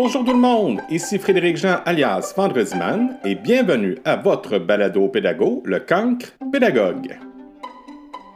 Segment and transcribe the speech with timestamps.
[0.00, 5.08] Bonjour tout le monde, ici Frédéric Jean alias Vendredi Man et bienvenue à votre balado
[5.08, 7.18] pédago, le cancre pédagogue.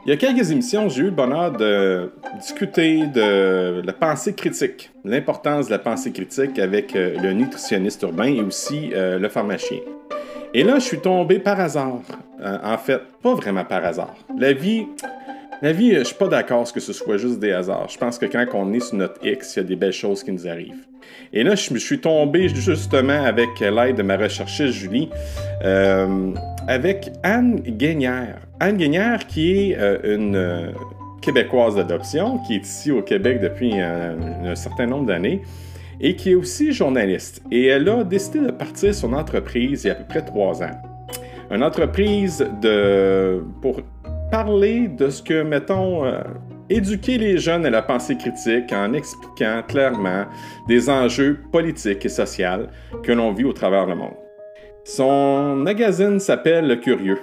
[0.05, 4.91] Il y a quelques émissions, j'ai eu le bonheur de discuter de la pensée critique,
[5.05, 9.77] l'importance de la pensée critique avec euh, le nutritionniste urbain et aussi euh, le pharmacien.
[10.53, 12.01] Et là, je suis tombé par hasard.
[12.41, 14.15] Euh, en fait, pas vraiment par hasard.
[14.37, 14.85] La vie,
[15.63, 17.87] la vie, je suis pas d'accord que ce soit juste des hasards.
[17.87, 20.21] Je pense que quand on est sur notre X, il y a des belles choses
[20.21, 20.85] qui nous arrivent.
[21.31, 25.09] Et là, je suis tombé justement avec l'aide de ma recherchiste Julie,
[25.63, 26.33] euh,
[26.67, 28.41] avec Anne Guénière.
[28.59, 30.71] Anne Guénière, qui est euh, une euh,
[31.21, 35.43] Québécoise d'adoption, qui est ici au Québec depuis un, un certain nombre d'années
[36.01, 37.41] et qui est aussi journaliste.
[37.51, 40.61] Et elle a décidé de partir son entreprise il y a à peu près trois
[40.61, 40.81] ans.
[41.51, 43.81] Une entreprise de, pour
[44.33, 46.23] parler de ce que, mettons, euh,
[46.67, 50.25] éduquer les jeunes à la pensée critique en expliquant clairement
[50.67, 52.65] des enjeux politiques et sociaux
[53.03, 54.15] que l'on vit au travers du monde.
[54.85, 57.19] Son magazine s'appelle Le Curieux.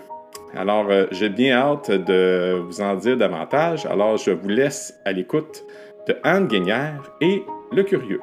[0.55, 3.87] Alors, euh, j'ai bien hâte de vous en dire davantage.
[3.87, 5.65] Alors, je vous laisse à l'écoute
[6.07, 8.21] de Anne Guignard et Le Curieux.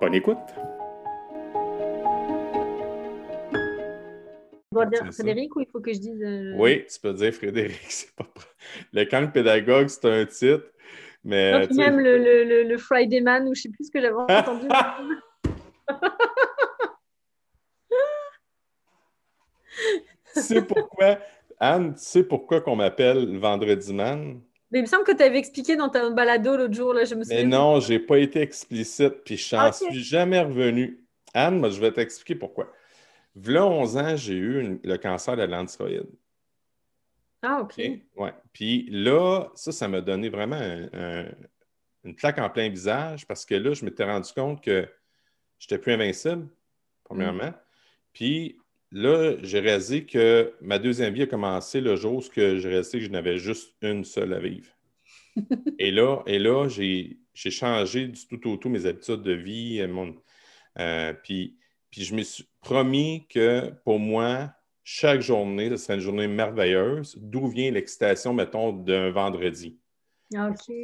[0.00, 0.63] Bonne écoute!
[4.74, 6.22] Dois dire Frédéric ou il faut que je dise.
[6.22, 6.54] Euh...
[6.56, 7.80] Oui, tu peux dire Frédéric.
[7.88, 8.26] C'est pas...
[8.92, 10.64] Le camp pédagogue, c'est un titre.
[11.22, 14.14] Mais, Donc, même le, le, le, Friday Man, ou je sais plus ce que j'avais
[14.14, 14.68] entendu.
[20.34, 21.18] sais pourquoi,
[21.58, 24.40] Anne, tu sais pourquoi qu'on m'appelle Vendredi Man?
[24.70, 27.14] Mais il me semble que tu avais expliqué dans ta balado l'autre jour, là, je
[27.14, 27.38] me souviens.
[27.38, 29.90] Mais non, j'ai pas été explicite, puis je n'en okay.
[29.90, 31.00] suis jamais revenu.
[31.32, 32.70] Anne, moi, je vais t'expliquer pourquoi.
[33.36, 36.08] V'là 11 ans, j'ai eu une, le cancer de la glande thyroïde.
[37.42, 37.72] Ah, OK.
[37.72, 38.02] okay?
[38.16, 38.32] Ouais.
[38.52, 41.26] Puis là, ça, ça m'a donné vraiment un, un,
[42.04, 44.88] une plaque en plein visage parce que là, je m'étais rendu compte que
[45.58, 46.48] je n'étais plus invincible,
[47.02, 47.50] premièrement.
[47.50, 47.60] Mm.
[48.12, 48.58] Puis
[48.92, 53.04] là, j'ai réalisé que ma deuxième vie a commencé le jour où j'ai réalisé que
[53.04, 54.70] je n'avais juste une seule à vivre.
[55.78, 59.84] et là, et là j'ai changé du tout au tout mes habitudes de vie.
[59.88, 60.14] Mon,
[60.78, 61.56] euh, puis,
[61.94, 64.50] puis je me suis promis que pour moi,
[64.82, 67.16] chaque journée, ce serait une journée merveilleuse.
[67.16, 69.78] D'où vient l'excitation, mettons, d'un vendredi?
[70.34, 70.82] Okay.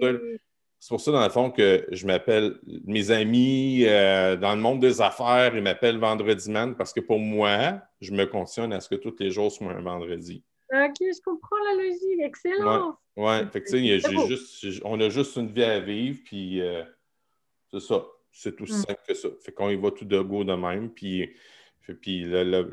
[0.78, 4.78] C'est pour ça, dans le fond, que je m'appelle, mes amis euh, dans le monde
[4.78, 8.88] des affaires, ils m'appellent Vendredi Man parce que pour moi, je me conditionne à ce
[8.88, 10.44] que tous les jours soient un vendredi.
[10.72, 12.20] OK, je comprends la logique.
[12.20, 12.96] Excellent.
[13.16, 13.46] Oui, ouais.
[13.48, 16.84] fait que, tu sais, juste, on a juste une vie à vivre, puis euh,
[17.72, 18.06] c'est ça.
[18.32, 18.82] C'est aussi mm.
[18.82, 19.28] simple que ça.
[19.44, 21.30] Fait qu'on y va tout de go de même, puis
[21.94, 22.26] puis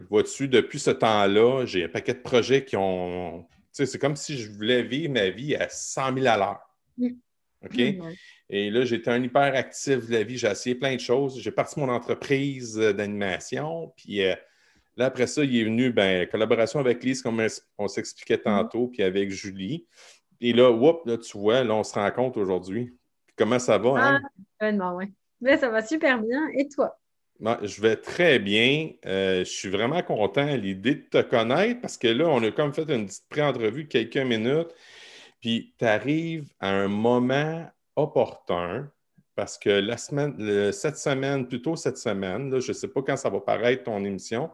[0.09, 3.45] vois-tu, depuis ce temps-là, j'ai un paquet de projets qui ont.
[3.49, 6.59] Tu sais, c'est comme si je voulais vivre ma vie à 100 000 à l'heure.
[6.97, 7.09] Mm.
[7.65, 7.77] OK?
[7.77, 8.13] Mm,
[8.49, 10.37] Et là, j'étais un hyper actif de la vie.
[10.37, 11.39] J'ai essayé plein de choses.
[11.39, 13.93] J'ai parti mon entreprise d'animation.
[13.97, 14.35] Puis euh,
[14.95, 17.45] là, après ça, il est venu, ben, collaboration avec Lise, comme
[17.77, 19.87] on s'expliquait tantôt, puis avec Julie.
[20.39, 22.95] Et là, whoop, là, tu vois, là, on se rencontre aujourd'hui.
[23.35, 24.21] Comment ça va, hein?
[24.59, 25.05] Ah, ben, oui.
[25.41, 26.47] Mais ça va super bien.
[26.57, 26.97] Et toi?
[27.39, 28.91] Ben, je vais très bien.
[29.05, 32.51] Euh, je suis vraiment content à l'idée de te connaître parce que là, on a
[32.51, 34.73] comme fait une petite pré-entrevue quelques minutes.
[35.39, 38.89] Puis tu arrives à un moment opportun
[39.35, 43.29] parce que la semaine, cette semaine, plutôt cette semaine, je ne sais pas quand ça
[43.29, 44.49] va paraître ton émission,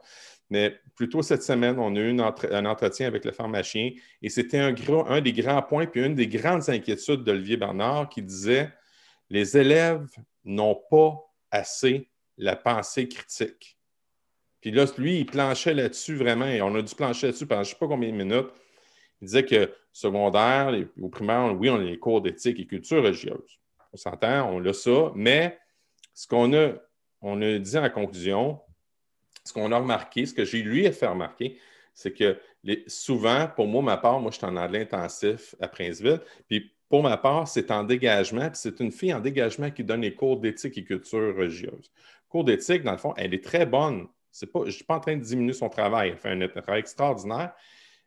[0.49, 4.75] mais plutôt cette semaine, on a eu un entretien avec le pharmacien et c'était un,
[5.07, 8.73] un des grands points puis une des grandes inquiétudes d'Olivier Bernard qui disait
[9.29, 10.05] les élèves
[10.45, 11.19] n'ont pas
[11.51, 13.77] assez la pensée critique.
[14.61, 17.69] Puis là, lui, il planchait là-dessus vraiment, et on a dû plancher là-dessus pendant je
[17.69, 18.47] ne sais pas combien de minutes.
[19.21, 23.59] Il disait que secondaire, au primaire, oui, on a les cours d'éthique et culture religieuse.
[23.91, 25.59] On s'entend, on a ça, mais
[26.13, 26.73] ce qu'on a,
[27.21, 28.59] on a dit en conclusion,
[29.43, 31.59] ce qu'on a remarqué, ce que j'ai lui fait remarquer,
[31.93, 35.67] c'est que les, souvent, pour moi, ma part, moi, je suis en anglais intensif à
[35.67, 39.83] Princeville, puis pour ma part, c'est en dégagement, puis c'est une fille en dégagement qui
[39.83, 41.91] donne les cours d'éthique et culture religieuse
[42.29, 44.05] cours d'éthique, dans le fond, elle est très bonne.
[44.51, 46.09] Pas, je ne suis pas en train de diminuer son travail.
[46.09, 47.51] Elle fait un, travail extraordinaire.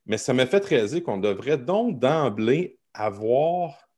[0.05, 3.89] Mais ça m'a fait réaliser qu'on devrait donc d'emblée avoir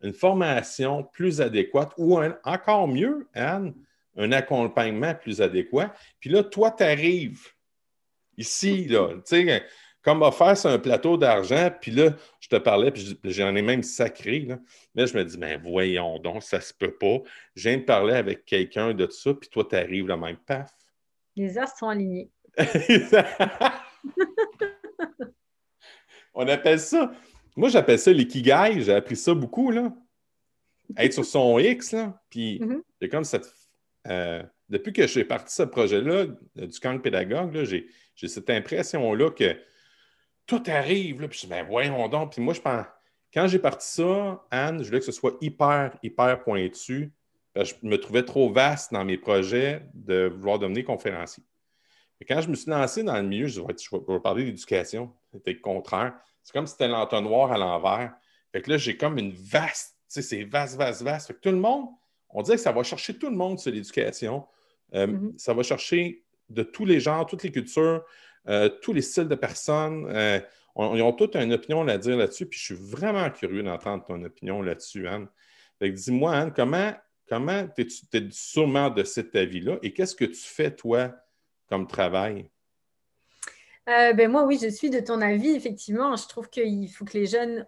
[0.00, 3.74] une formation plus adéquate ou encore mieux, Anne,
[4.16, 5.92] un accompagnement plus adéquat.
[6.20, 7.46] Puis là, toi, tu arrives
[8.38, 9.62] ici, là, tu sais,
[10.02, 13.82] comme offert sur un plateau d'argent, puis là, je te parlais, puis j'en ai même
[13.82, 14.40] sacré.
[14.40, 14.58] Là.
[14.94, 17.18] Mais je me dis, ben voyons donc, ça se peut pas.
[17.54, 20.70] Je viens de parler avec quelqu'un de ça, puis toi, tu arrives le même paf.
[21.36, 22.30] Les astres sont alignés.
[26.34, 27.12] On appelle ça.
[27.56, 28.80] Moi, j'appelle ça l'ikigai.
[28.80, 29.92] J'ai appris ça beaucoup, là.
[30.96, 32.20] Être sur son X, là.
[32.30, 33.08] Puis, mm -hmm.
[33.08, 33.52] comme cette.
[34.06, 39.56] euh, depuis que j'ai parti ce projet-là, du camp pédagogue, j'ai cette impression-là que
[40.48, 42.32] tout arrive, là, puis je dis, ben voyons donc.
[42.32, 42.84] Puis moi, je pense,
[43.32, 47.12] quand j'ai parti ça, Anne, je voulais que ce soit hyper, hyper pointu.
[47.54, 51.44] je me trouvais trop vaste dans mes projets de vouloir devenir conférencier.
[52.20, 55.12] Et quand je me suis lancé dans le milieu, je, disais, je vais parler d'éducation.
[55.32, 56.14] C'était le contraire.
[56.42, 58.14] C'est comme si c'était l'entonnoir à l'envers.
[58.50, 61.26] Fait que là, j'ai comme une vaste, tu sais, c'est vaste, vaste, vaste.
[61.26, 61.88] Fait que tout le monde,
[62.30, 64.46] on dirait que ça va chercher tout le monde sur l'éducation.
[64.94, 65.38] Euh, mm-hmm.
[65.38, 68.02] Ça va chercher de tous les genres, toutes les cultures,
[68.48, 70.06] euh, tous les styles de personnes.
[70.10, 70.40] Euh,
[70.76, 74.22] ils ont toutes une opinion à dire là-dessus, puis je suis vraiment curieux d'entendre ton
[74.22, 75.26] opinion là-dessus, Anne.
[75.80, 76.92] dis-moi, Anne, comment,
[77.28, 81.12] comment tu es, sûrement de cet avis-là et qu'est-ce que tu fais, toi,
[81.68, 82.48] comme travail?
[83.86, 86.14] ben moi, oui, je suis de ton avis, effectivement.
[86.14, 87.66] Je trouve qu'il faut que les jeunes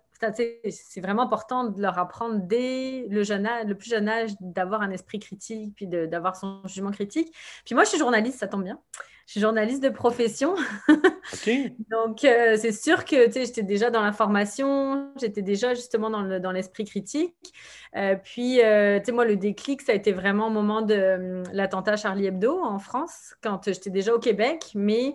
[0.71, 4.83] c'est vraiment important de leur apprendre dès le, jeune âge, le plus jeune âge d'avoir
[4.83, 7.35] un esprit critique, puis d'avoir son jugement critique.
[7.65, 8.79] Puis moi, je suis journaliste, ça tombe bien.
[9.31, 10.57] Je suis journaliste de profession.
[11.89, 17.37] Donc, euh, c'est sûr que j'étais déjà dans l'information, j'étais déjà justement dans l'esprit critique.
[17.95, 22.27] Euh, puis, euh, moi, le déclic, ça a été vraiment au moment de l'attentat Charlie
[22.27, 25.15] Hebdo en France, quand j'étais déjà au Québec, mais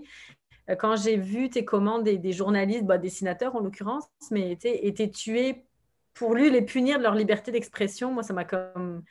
[0.80, 5.66] quand j'ai vu tes commandes des, journalistes, bah, dessinateurs en l'occurrence, mais étaient, tués
[6.14, 9.04] pour lui les punir de leur liberté d'expression, moi, ça m'a comme,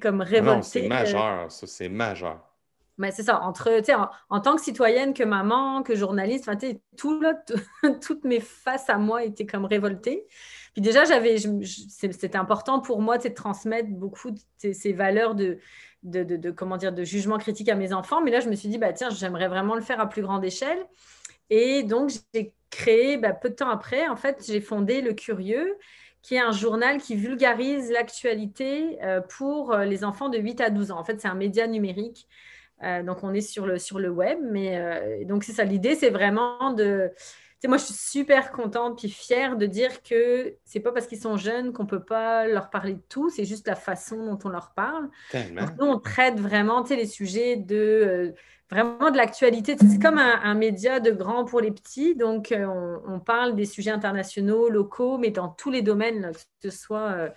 [0.00, 0.56] comme ah révolté.
[0.56, 2.53] Non, c'est majeur, ça, c'est majeur.
[2.96, 6.48] Mais c'est ça, entre, en, en, tant que citoyenne, que maman, que journaliste,
[6.96, 7.34] tout, là,
[8.00, 10.26] toutes mes faces à moi étaient comme révoltées.
[10.74, 14.38] Puis déjà, j'avais, c'était important pour moi de transmettre beaucoup de
[14.72, 15.58] ces valeurs de,
[16.02, 18.20] de, comment dire, de jugement critique à mes enfants.
[18.22, 20.44] Mais là, je me suis dit, bah, tiens, j'aimerais vraiment le faire à plus grande
[20.44, 20.78] échelle.
[21.50, 25.76] Et donc, j'ai créé, bah, peu de temps après, en fait, j'ai fondé Le Curieux,
[26.22, 30.70] qui est un journal qui vulgarise l'actualité euh, pour euh, les enfants de 8 à
[30.70, 30.98] 12 ans.
[30.98, 32.26] En fait, c'est un média numérique.
[32.82, 34.38] Euh, donc, on est sur le, sur le web.
[34.42, 35.64] Mais donc, c'est ça.
[35.64, 37.12] L'idée, c'est vraiment de
[37.68, 41.36] moi, je suis super contente puis fière de dire que c'est pas parce qu'ils sont
[41.36, 44.72] jeunes qu'on peut pas leur parler de tout, c'est juste la façon dont on leur
[44.72, 45.08] parle.
[45.34, 48.32] nous, on traite vraiment les sujets de euh,
[48.70, 49.76] vraiment de l'actualité.
[49.78, 52.14] C'est comme un, média de grand pour les petits.
[52.14, 56.32] Donc, euh, on, parle des sujets internationaux, locaux, mais dans tous les domaines,
[56.62, 57.28] que ce soit euh,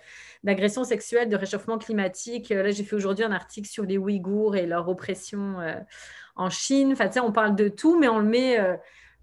[0.44, 2.50] d'agression sexuelle, de réchauffement climatique.
[2.50, 5.56] là, j'ai fait aujourd'hui un article sur les Ouïghours et leur oppression
[6.36, 6.92] en Chine.
[6.92, 8.58] Enfin, on parle de tout, mais on le met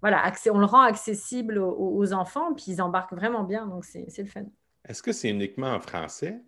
[0.02, 4.26] voilà, on le rend accessible aux, enfants, puis ils embarquent vraiment bien, donc c'est le
[4.26, 4.44] fun.
[4.88, 6.40] Est-ce que c'est uniquement en français?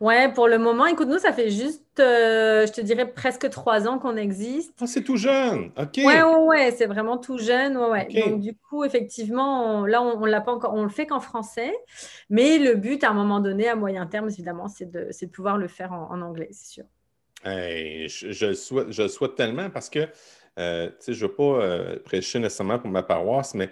[0.00, 3.88] Ouais, pour le moment, écoute, nous, ça fait juste, euh, je te dirais, presque trois
[3.88, 4.74] ans qu'on existe.
[4.80, 5.96] Ah, c'est tout jeune, OK.
[5.98, 8.08] Ouais, ouais, ouais, c'est vraiment tout jeune, ouais, ouais.
[8.26, 11.72] Donc, du coup, effectivement, là, on, on l'a pas encore, on le fait qu'en français,
[12.28, 15.56] mais le but, à un moment donné, à moyen terme, évidemment, c'est de, de, pouvoir
[15.56, 16.84] le faire en, anglais, c'est sûr.
[17.44, 20.08] je, je, souhaite, je souhaite tellement parce que
[20.58, 23.70] euh, je ne veux pas euh, prêcher nécessairement pour ma paroisse, mais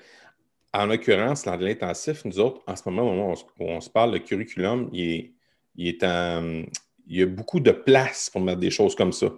[0.74, 4.12] en l'occurrence, l'anglais intensif, nous autres, en ce moment, au moment où on, se parle,
[4.12, 5.32] le curriculum, il, est,
[5.76, 6.66] il,
[7.06, 9.28] y a beaucoup de place pour mettre des choses comme ça.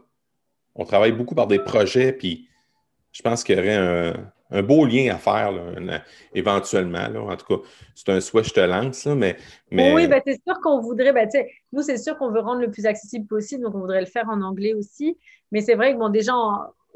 [0.74, 2.48] On travaille beaucoup par des projets, puis
[3.12, 3.76] je pense qu'il y aurait
[4.50, 5.52] un, beau lien à faire
[6.34, 7.06] éventuellement.
[7.28, 7.62] En tout cas,
[7.94, 9.36] c'est un souhait, je te lance, mais,
[9.72, 11.28] Oui, ben, c'est sûr qu'on voudrait, ben,
[11.72, 14.28] nous, c'est sûr qu'on veut rendre le plus accessible possible, donc on voudrait le faire
[14.28, 15.16] en anglais aussi.
[15.52, 16.34] Mais c'est vrai que bon, déjà,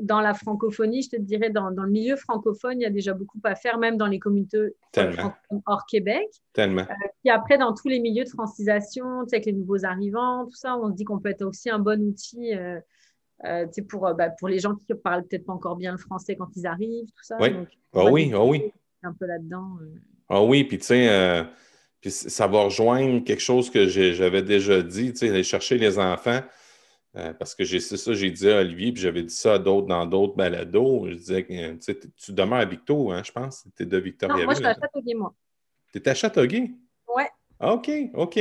[0.00, 3.38] dans la francophonie, je te dirais, dans, le milieu francophone, il y a déjà beaucoup
[3.44, 4.74] à faire, même dans les communautés
[5.66, 6.28] hors Québec.
[6.52, 6.82] Tellement.
[6.82, 10.76] Euh, puis après, dans tous les milieux de francisation, avec les nouveaux arrivants, tout ça,
[10.76, 12.80] on se dit qu'on peut être aussi un bon outil euh,
[13.44, 16.36] euh pour, bah, pour les gens qui ne parlent peut-être pas encore bien le français
[16.36, 17.36] quand ils arrivent, tout ça.
[17.40, 17.50] Oui,
[17.94, 18.72] ah oui, ah oui.
[19.02, 19.78] Un peu là-dedans.
[19.80, 19.98] Euh.
[20.28, 21.44] Ah oui, puis tu sais,
[22.00, 25.98] puis ça va rejoindre quelque chose que j'avais déjà dit, tu sais, aller chercher les
[25.98, 26.40] enfants
[27.16, 29.86] euh, parce que j'ai ça, j'ai dit à Olivier, puis j'avais dit ça à d'autres
[29.86, 31.08] dans d'autres balados.
[31.08, 31.74] Je disais que
[32.16, 33.66] tu demeures à Victo, hein, je pense.
[33.76, 34.36] Tu es de Victoria.
[34.36, 35.34] Non, moi, je suis à Châteauguay, moi.
[35.92, 36.70] Tu es à Châteauguay?
[37.16, 37.22] Oui.
[37.60, 38.38] OK, OK.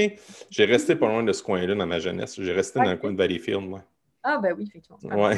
[0.50, 2.40] J'ai resté pas loin de ce coin-là dans ma jeunesse.
[2.40, 3.84] J'ai resté dans le coin de Valleyfield, moi.
[4.22, 5.00] Ah, ben oui, effectivement.
[5.16, 5.36] Oui.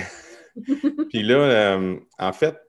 [1.10, 2.60] puis là, euh, en fait,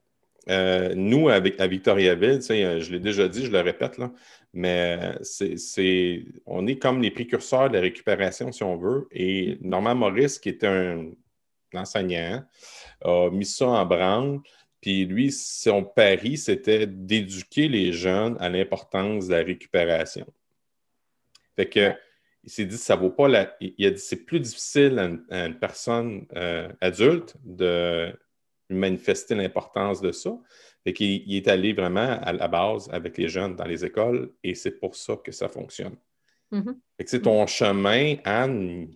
[0.48, 4.10] euh, nous, avec, à Victoriaville, je l'ai déjà dit, je le répète, là,
[4.52, 9.06] mais c'est, on est comme les précurseurs de la récupération, si on veut.
[9.12, 11.10] Et Normand Maurice, qui était un,
[11.74, 12.44] enseignant,
[13.04, 14.40] a mis ça en branle.
[14.80, 20.26] Puis lui, son pari, c'était d'éduquer les jeunes à l'importance de la récupération.
[21.54, 21.92] Fait que,
[22.42, 23.54] il s'est dit, ça vaut pas la.
[23.60, 25.04] Il a dit, c'est plus difficile à
[25.44, 28.12] une, personne euh, adulte de
[28.70, 30.36] manifester l'importance de ça.
[30.86, 34.54] et qu'il est allé vraiment à la base avec les jeunes dans les écoles et
[34.54, 35.96] c'est pour ça que ça fonctionne.
[36.52, 36.74] Mm-hmm.
[37.06, 38.88] c'est ton chemin, Anne,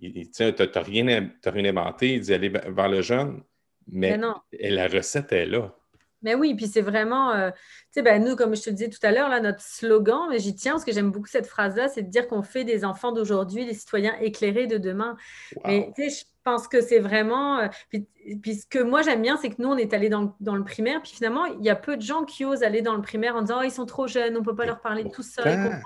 [0.00, 3.42] tu n'as rien, rien inventé, dit aller vers le jeune,
[3.88, 4.18] mais,
[4.52, 5.74] la recette est là.
[6.22, 7.56] Mais oui, puis c'est vraiment, euh, tu
[7.92, 10.38] sais, ben, nous, comme je te le disais tout à l'heure, là, notre slogan, mais
[10.38, 13.12] j'y tiens parce que j'aime beaucoup cette phrase-là, c'est de dire qu'on fait des enfants
[13.12, 15.16] d'aujourd'hui des citoyens éclairés de demain.
[15.64, 17.58] Mais tu sais, pense que c'est vraiment.
[17.58, 17.68] Euh,
[18.40, 21.02] puis, ce que moi j'aime bien, c'est que nous, on est allé dans, le primaire,
[21.02, 23.42] puis finalement, il y a peu de gens qui osent aller dans le primaire en
[23.42, 25.82] disant oh, ils sont trop jeunes, on ne peut pas leur parler tout seul.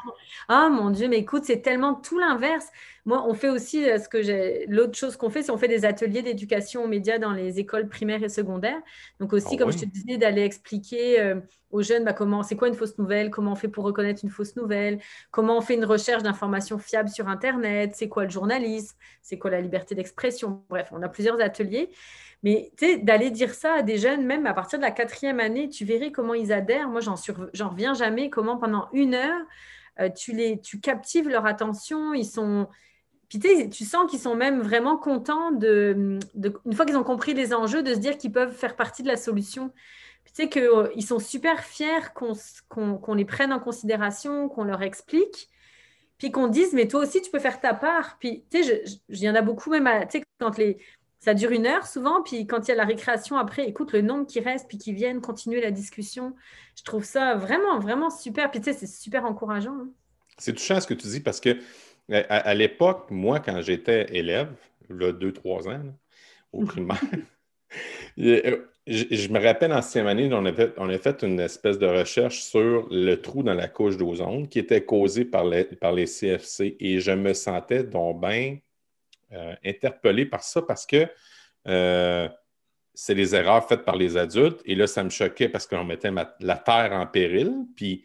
[0.49, 2.69] Ah mon Dieu, mais écoute, c'est tellement tout l'inverse.
[3.05, 4.67] Moi, on fait aussi euh, ce que j'ai.
[4.69, 7.89] L'autre chose qu'on fait, c'est on fait des ateliers d'éducation aux médias dans les écoles
[7.89, 8.81] primaires et secondaires.
[9.19, 11.21] Donc aussi, ah comme je te disais, d'aller expliquer.
[11.21, 11.41] Euh,
[11.71, 14.31] aux jeunes bah, comment c'est quoi une fausse nouvelle, comment on fait pour reconnaître une
[14.31, 14.99] fausse nouvelle,
[15.31, 19.51] comment on fait une recherche d'informations fiables sur Internet, c'est quoi le journalisme, c'est quoi
[19.51, 20.65] la liberté d'expression.
[20.69, 21.91] Bref, on a plusieurs ateliers.
[22.43, 25.85] Mais d'aller dire ça à des jeunes, même à partir de la quatrième année, tu
[25.85, 26.89] verrais comment ils adhèrent.
[26.89, 28.31] Moi, j'en reviens jamais.
[28.31, 29.43] Comment pendant une heure,
[30.01, 32.15] euh, tu, les, tu captives leur attention.
[32.15, 32.67] Ils sont.
[33.31, 33.39] Puis
[33.71, 36.19] tu sens qu'ils sont même vraiment contents de,
[36.67, 39.09] une fois qu'ils ont compris les enjeux, de se dire qu'ils peuvent faire partie de
[39.09, 39.73] la solution
[40.35, 45.49] tu sais qu'ils euh, sont super fiers qu'on les prenne en considération, qu'on leur explique,
[46.19, 48.17] puis qu'on dise, mais toi aussi, tu peux faire ta part.
[48.21, 50.79] Puis, tu sais, il y en a beaucoup même, tu sais, quand les,
[51.19, 54.03] ça dure une heure souvent, puis quand il y a la récréation après, écoute le
[54.03, 56.37] nombre qui reste, puis qui viennent continuer la discussion.
[56.77, 58.51] Je trouve ça vraiment, vraiment super.
[58.51, 59.75] Puis tu sais, c'est super encourageant.
[59.75, 59.89] Hein.
[60.39, 61.59] C'est touchant ce que tu dis parce que
[62.11, 64.53] à, l'époque, moi, quand j'étais élève,
[64.89, 65.83] là, deux, trois ans,
[66.53, 67.01] au primaire,
[68.19, 71.79] euh, je, me rappelle en sixième année, on a, fait, on a fait une espèce
[71.79, 75.93] de recherche sur le trou dans la couche d'ozone qui était causé par les, par
[75.93, 78.59] les CFC et je me sentais donc bien
[79.33, 81.07] euh, interpellé par ça parce que
[81.69, 82.29] euh,
[82.95, 86.11] c'est les erreurs faites par les adultes et là, ça me choquait parce qu'on mettait
[86.41, 87.53] la Terre en péril.
[87.77, 88.05] Puis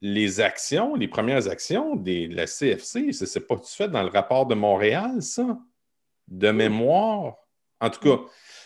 [0.00, 4.08] les actions, les premières actions de la CFC, ce n'est pas tout fait dans le
[4.08, 5.58] rapport de Montréal, ça,
[6.28, 7.36] de mémoire?
[7.80, 8.22] En tout cas,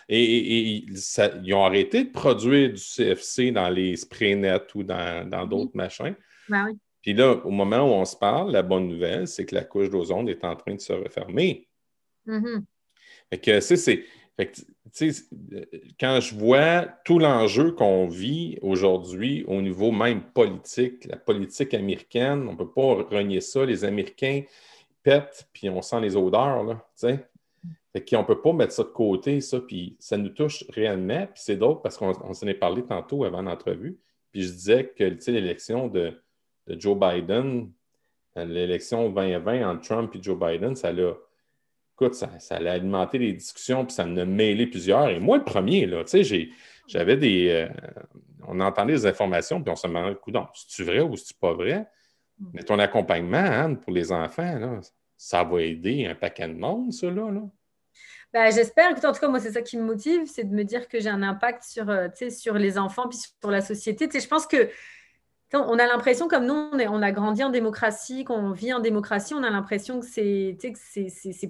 [0.09, 6.15] et, ils ont arrêté de produire du CFC dans les SprayNet ou dans, d'autres machins.
[6.49, 6.79] Ben oui.
[7.01, 9.91] Puis là, au moment où on se parle, la bonne nouvelle, c'est que la couche
[9.91, 11.69] d'ozone est en train de se refermer.
[12.27, 12.61] Mm
[13.31, 14.05] Fait que, c'est.
[14.39, 22.47] Quand je vois tout l'enjeu qu'on vit aujourd'hui au niveau même politique, la politique américaine,
[22.49, 23.65] on ne peut pas renier ça.
[23.65, 24.43] Les Américains
[25.03, 26.85] pètent, puis on sent les odeurs, là,
[27.95, 31.27] fait qu'on ne peut pas mettre ça de côté, ça, puis ça nous touche réellement.
[31.27, 34.01] Puis c'est d'autres parce qu'on s'en est parlé tantôt avant l'entrevue.
[34.33, 36.21] Puis je disais que l'élection de,
[36.67, 37.71] Joe Biden,
[38.35, 41.13] l'élection 2020 entre Trump et Joe Biden, ça l'a.
[41.95, 45.11] Écoute, ça, ça a alimenté les discussions, puis ça en a mêlé plusieurs.
[45.11, 46.49] Et moi, le premier, là, tu sais,
[46.89, 47.49] j'avais des.
[47.51, 47.69] Euh,
[48.47, 50.19] on entendait des informations, puis on se demandait,
[50.55, 51.87] c'est-tu vrai ou c'est-tu pas vrai?
[52.39, 52.47] Mm.
[52.53, 54.81] Mais ton accompagnement, Anne, pour les enfants, là,
[55.17, 57.31] ça va aider un paquet de monde, ça, là.
[57.31, 57.43] là?
[58.33, 58.91] Bah, j'espère.
[58.91, 61.09] En tout cas, moi, c'est ça qui me motive, c'est de me dire que j'ai
[61.09, 64.09] un impact sur, euh, sur les enfants puis sur la société.
[64.13, 64.69] je pense que
[65.53, 69.35] on a l'impression, comme nous, on, on, a grandi en démocratie, qu'on vit en démocratie,
[69.35, 70.57] on a l'impression que c'est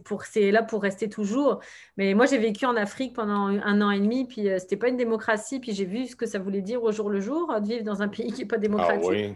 [0.05, 1.61] pour, là pour rester toujours.
[1.97, 4.89] Mais moi, j'ai vécu en Afrique pendant un an et demi, puis euh, c'était pas
[4.89, 7.67] une démocratie, puis j'ai vu ce que ça voulait dire au jour le jour, de
[7.67, 9.05] vivre dans un pays qui n'est pas ah démocratique.
[9.05, 9.35] Ah oui.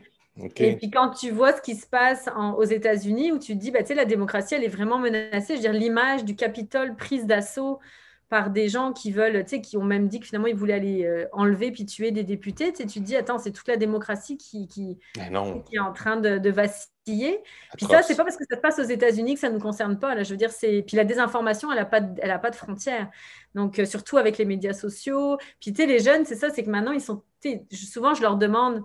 [0.57, 3.71] Et puis quand tu vois ce qui se passe aux États-Unis, où tu te dis,
[3.71, 5.55] bah, la démocratie, elle est vraiment menacée.
[5.55, 7.81] Je veux dire, l'image du Capitole prise d'assaut
[8.29, 10.75] par des gens qui veulent, tu sais, qui ont même dit que finalement ils voulaient
[10.75, 12.73] aller euh, enlever puis tuer des députés.
[12.73, 15.93] Tu, sais, tu te dis, attends, c'est toute la démocratie qui, qui, qui est en
[15.93, 17.43] train de, vaciller.
[17.77, 19.61] Puis ça, c'est pas parce que ça se passe aux États-Unis que ça ne nous
[19.61, 20.15] concerne pas.
[20.15, 20.83] Là, je veux dire, c'est.
[20.87, 23.09] Puis la désinformation, elle n'a pas, de, elle a pas de frontières.
[23.55, 25.39] Donc, euh, surtout avec les médias sociaux.
[25.61, 27.23] Puis, tu sais, les jeunes, c'est ça, c'est que maintenant, ils sont.
[27.73, 28.83] Souvent, je leur demande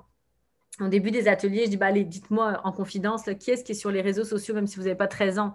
[0.79, 3.75] au début des ateliers, je dis bah, allez, dites-moi en confidence, qui est-ce qui est
[3.75, 5.53] sur les réseaux sociaux, même si vous n'avez pas 13 ans?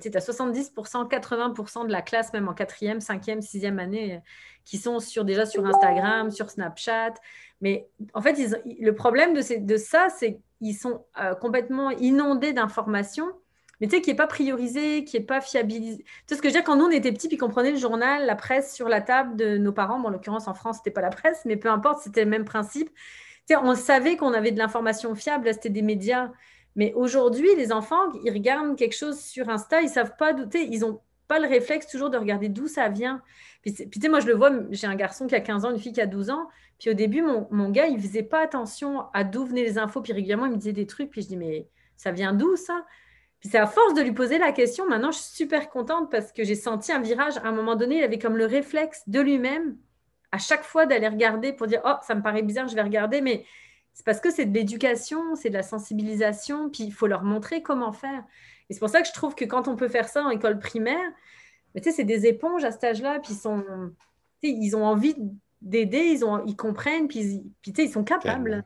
[0.00, 4.20] Tu as 70%, 80% de la classe, même en quatrième, cinquième, sixième année,
[4.64, 7.14] qui sont déjà sur Instagram, sur Snapchat.
[7.60, 13.28] Mais en fait, le problème de, de ça, c'est qu'ils sont euh, complètement inondés d'informations
[13.80, 16.04] mais tu sais, qui n'est pas priorisé, qui n'est pas fiabilisé.
[16.04, 17.72] Tu sais ce que je veux dire, quand nous, on était petits, puis qu'on prenait
[17.72, 20.76] le journal, la presse sur la table de nos parents, bon, en l'occurrence, en France,
[20.76, 22.88] ce n'était pas la presse, mais peu importe, c'était le même principe
[23.52, 26.30] on savait qu'on avait de l'information fiable, c'était des médias.
[26.76, 30.80] Mais aujourd'hui, les enfants, ils regardent quelque chose sur Insta, ils savent pas douter, ils
[30.80, 33.22] n'ont pas le réflexe toujours de regarder d'où ça vient.
[33.62, 35.78] Puis, tu sais, moi, je le vois, j'ai un garçon qui a 15 ans, une
[35.78, 36.48] fille qui a 12 ans.
[36.78, 40.02] Puis au début, mon, mon gars, il faisait pas attention à d'où venaient les infos.
[40.02, 41.10] Puis régulièrement, il me disait des trucs.
[41.10, 42.84] Puis je dis, mais ça vient d'où ça?
[43.40, 44.86] Puis c'est à force de lui poser la question.
[44.86, 47.36] Maintenant, je suis super contente parce que j'ai senti un virage.
[47.38, 49.76] À un moment donné, il avait comme le réflexe de lui-même
[50.32, 53.20] à chaque fois d'aller regarder pour dire Oh, ça me paraît bizarre, je vais regarder.
[53.20, 53.44] Mais
[53.94, 57.62] C'est parce que c'est de l'éducation, c'est de la sensibilisation, puis il faut leur montrer
[57.62, 58.24] comment faire.
[58.68, 60.58] Et c'est pour ça que je trouve que quand on peut faire ça en école
[60.58, 61.12] primaire,
[61.80, 63.64] c'est des éponges à cet âge-là, puis ils, sont,
[64.42, 65.14] ils ont envie
[65.62, 68.64] d'aider, ils, ont, ils comprennent, puis, ils sont capables.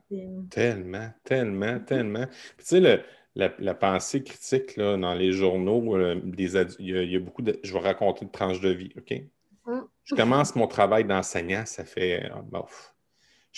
[0.51, 2.27] Tellement, tellement, tellement.
[2.59, 3.05] tu sais,
[3.35, 7.59] la, pensée critique là, dans les journaux, euh, il, y a, beaucoup de.
[7.63, 9.23] Je vais raconter une tranche de vie, OK?
[9.67, 9.81] Mm.
[10.05, 12.25] Je commence mon travail d'enseignant, ça fait.
[12.25, 12.61] Euh,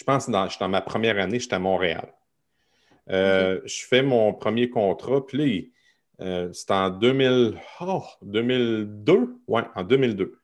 [0.00, 2.10] je pense que je suis dans ma première année, j'étais à Montréal.
[3.10, 5.70] Euh, je fais mon premier contrat, puis
[6.18, 7.60] là, c'était en 2000,
[8.22, 9.36] 2002.
[9.46, 10.40] Oui, en 2002.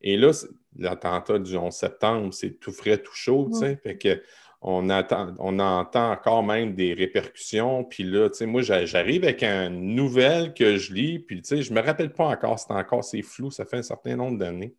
[0.00, 0.30] Et là,
[0.78, 3.76] l'attentat du 11 septembre, c'est tout frais, tout chaud, tu sais.
[3.76, 4.22] Fait que
[4.62, 7.84] on, attend, on entend encore même des répercussions.
[7.84, 11.62] Puis là, tu sais, moi, j'arrive avec une nouvelle que je lis, puis tu sais,
[11.62, 14.74] je me rappelle pas encore, c'est encore, c'est flou, ça fait un certain nombre d'années.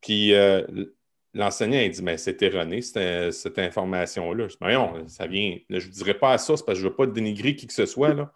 [0.00, 0.62] Puis euh,
[1.38, 4.48] l'enseignant, il dit, mais c'est erroné, cette, information-là.
[4.48, 6.86] Je dis, non, ça vient, je ne dirais pas à ça, c'est parce que je
[6.86, 8.32] ne veux pas dénigrer qui que ce soit, là.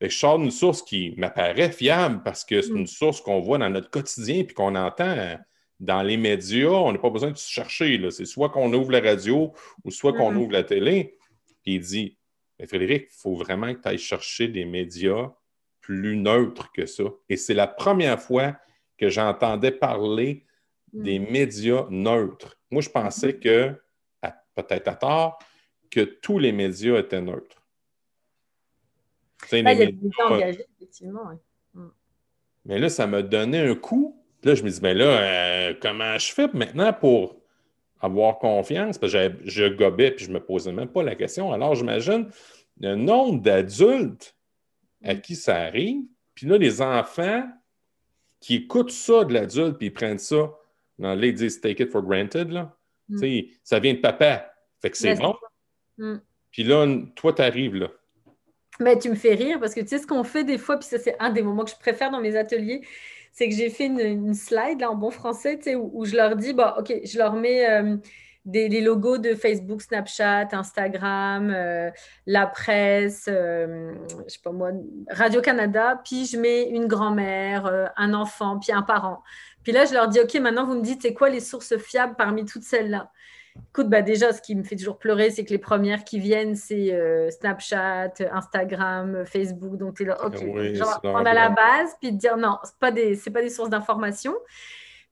[0.00, 2.78] je sors d'une source qui m'apparaît fiable parce que c'est mm.
[2.78, 5.38] une source qu'on voit dans notre quotidien puis qu'on entend
[5.78, 8.00] dans les médias, on n'a pas besoin de se chercher.
[8.10, 9.52] C'est soit qu'on ouvre la radio
[9.84, 10.36] ou soit qu'on mm-hmm.
[10.36, 11.18] ouvre la télé.
[11.62, 12.18] Puis il dit
[12.58, 15.30] Mais Frédéric, il faut vraiment que tu ailles chercher des médias
[15.82, 17.04] plus neutres que ça.
[17.28, 18.56] Et c'est la première fois
[18.96, 20.46] que j'entendais parler
[20.92, 21.30] des mm.
[21.30, 22.58] médias neutres.
[22.70, 23.40] Moi, je pensais mm-hmm.
[23.40, 25.38] que, peut-être à tort,
[25.90, 27.62] que tous les médias étaient neutres.
[29.50, 31.30] Ben, il y a des médias engagés, effectivement.
[31.74, 31.88] Mm.
[32.64, 34.16] Mais là, ça m'a donné un coup
[34.46, 37.34] Là, je me dis, ben là, euh, comment je fais maintenant pour
[38.00, 38.96] avoir confiance?
[38.96, 41.52] Parce que je gobais puis je ne me posais même pas la question.
[41.52, 42.28] Alors, j'imagine
[42.78, 44.36] le nombre d'adultes
[45.02, 46.04] à qui ça arrive.
[46.36, 47.44] Puis là, les enfants
[48.38, 50.52] qui écoutent ça de l'adulte puis ils prennent ça.
[50.98, 52.50] Dans les disent take it for granted.
[52.50, 52.76] Là.
[53.08, 53.40] Mm.
[53.62, 54.52] Ça vient de papa.
[54.80, 55.34] Fait que c'est bon.
[55.98, 56.16] Mm.
[56.50, 57.90] Puis là, toi, tu arrives là.
[58.80, 60.86] Mais tu me fais rire parce que tu sais ce qu'on fait des fois, puis
[60.86, 62.82] ça, c'est un des moments que je préfère dans mes ateliers,
[63.32, 66.52] c'est que j'ai fait une, slide là, en bon français où, où, je leur dis,
[66.52, 67.96] bah, OK, je leur mets euh,
[68.44, 71.90] des, les logos de Facebook, Snapchat, Instagram, euh,
[72.26, 73.94] la presse, euh,
[74.26, 74.70] je sais pas moi,
[75.10, 79.22] Radio-Canada, puis je mets une grand-mère, un enfant, puis un parent.
[79.66, 82.14] Puis là, je leur dis, OK, maintenant, vous me dites, c'est quoi les sources fiables
[82.16, 83.10] parmi toutes celles-là?
[83.70, 86.54] Écoute, bah déjà, ce qui me fait toujours pleurer, c'est que les premières qui viennent,
[86.54, 89.76] c'est euh, Snapchat, Instagram, Facebook.
[89.76, 90.36] Donc, tu es là, OK,
[91.02, 93.70] on a la base, puis te dire non, ce n'est pas, des, pas des sources
[93.70, 94.36] d'information.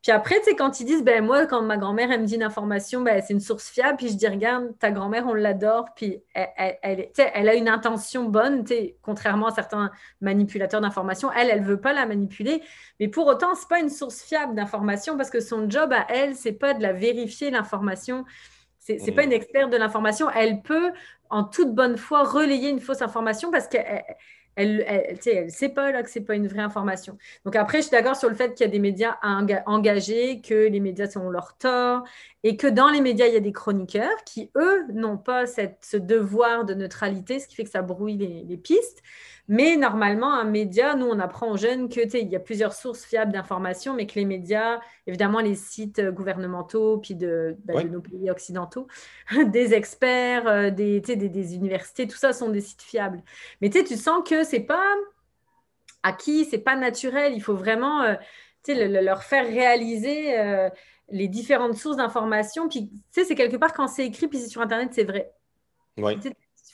[0.04, 2.34] Puis après, tu sais, quand ils disent, ben moi, quand ma grand-mère, elle me dit
[2.34, 5.86] une information, ben, c'est une source fiable, puis je dis, regarde, ta grand-mère, on l'adore,
[5.96, 9.90] puis elle, elle, elle, a une intention bonne, tu sais, contrairement à certains
[10.20, 12.62] manipulateurs d'informations, elle, elle ne veut pas la manipuler,
[13.00, 16.04] mais pour autant, ce n'est pas une source fiable d'information, parce que son job à
[16.10, 18.26] elle, c'est pas de la vérifier l'information,
[18.78, 19.24] c'est n'est pas mmh.
[19.24, 20.92] une experte de l'information, elle peut,
[21.30, 24.04] en toute bonne foi, relayer une fausse information, parce qu'elle
[24.56, 27.18] elle, elle, sait pas là, que ce n'est pas une vraie information.
[27.44, 29.16] Donc après, je suis d'accord sur le fait qu'il y a des médias
[29.66, 32.04] engagés, que les médias sont leur tort,
[32.42, 35.78] et que dans les médias, il y a des chroniqueurs qui, eux, n'ont pas cette,
[35.82, 39.02] ce devoir de neutralité, ce qui fait que ça brouille les pistes.
[39.48, 43.04] Mais normalement, un média, nous, on apprend aux jeunes que il y a plusieurs sources
[43.04, 48.30] fiables d'informations, mais que les médias, évidemment, les sites gouvernementaux, puis de, bah, nos pays
[48.30, 48.86] occidentaux,
[49.46, 53.22] des experts, euh, des, des, universités, tout ça sont des sites fiables.
[53.60, 54.94] Mais tu sens que c'est pas
[56.02, 57.34] acquis, c'est pas naturel.
[57.34, 58.14] Il faut vraiment euh,
[58.66, 60.70] leur faire réaliser euh,
[61.10, 62.68] les différentes sources d'informations.
[62.68, 65.32] Puis, c'est quelque part quand c'est écrit, puis c'est sur Internet, c'est vrai.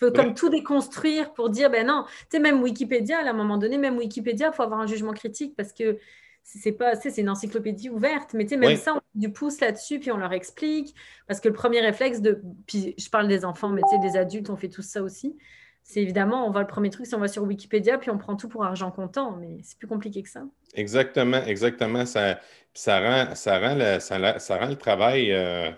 [0.00, 3.32] Oui faut comme tout déconstruire pour dire, ben non, tu sais, même Wikipédia, à un
[3.32, 5.98] moment donné, même Wikipédia, il faut avoir un jugement critique parce que
[6.42, 10.00] c'est pas, c'est une encyclopédie ouverte, mais tu sais, même ça, on du pouce là-dessus,
[10.00, 10.94] puis on leur explique,
[11.26, 14.18] parce que le premier réflexe de, puis je parle des enfants, mais tu sais, des
[14.18, 15.36] adultes, on fait tout ça aussi,
[15.82, 18.36] c'est évidemment, on va le premier truc, c'est on va sur Wikipédia, puis on prend
[18.36, 20.44] tout pour argent comptant, mais c'est plus compliqué que ça.
[20.74, 22.40] Exactement, exactement, ça,
[22.74, 25.32] ça, rend, ça, rend, ça, rend le travail...
[25.32, 25.70] Euh,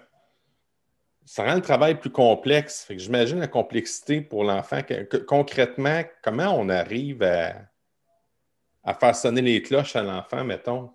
[1.25, 2.87] ça rend le travail plus complexe.
[2.91, 4.81] j'imagine la complexité pour l'enfant.
[5.27, 10.91] concrètement, comment on arrive à, faire sonner les cloches à l'enfant, mettons?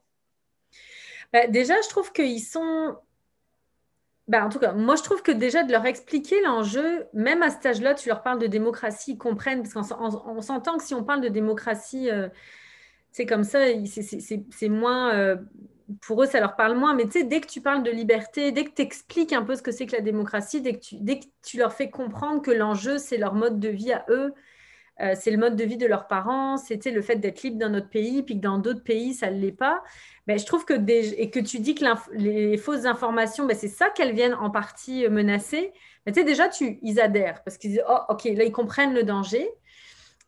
[1.32, 2.96] Ben, déjà, je trouve qu'ils sont.
[4.28, 7.50] Ben, en tout cas, moi, je trouve que déjà de leur expliquer l'enjeu, même à
[7.50, 11.04] cet âge-là, tu leur parles de démocratie, ils comprennent, parce qu'on s'entend que si on
[11.04, 12.10] parle de démocratie,
[13.12, 15.14] c'est euh, comme ça, c'est moins.
[15.14, 15.38] Euh,
[16.02, 16.94] pour eux, ça leur parle moins.
[16.96, 19.56] Mais tu sais, dès que tu parles de liberté, dès que tu expliques un peu
[19.56, 22.42] ce que c'est que la démocratie, dès que tu, dès que tu leur fais comprendre
[22.42, 24.34] que l'enjeu, c'est leur mode de vie à eux,
[25.00, 27.70] euh, c'est le mode de vie de leurs parents, c'était le fait d'être libre dans
[27.70, 29.84] notre pays, puis que dans d'autres pays, ça ne l'est pas.
[30.26, 33.90] Ben, je trouve que et que tu dis que les fausses informations, ben, c'est ça
[33.90, 35.72] qu'elles viennent en partie menacer.
[36.06, 36.50] Mais tu sais, déjà,
[36.82, 39.48] ils adhèrent parce qu'ils disent, oh, OK, là, ils comprennent le danger.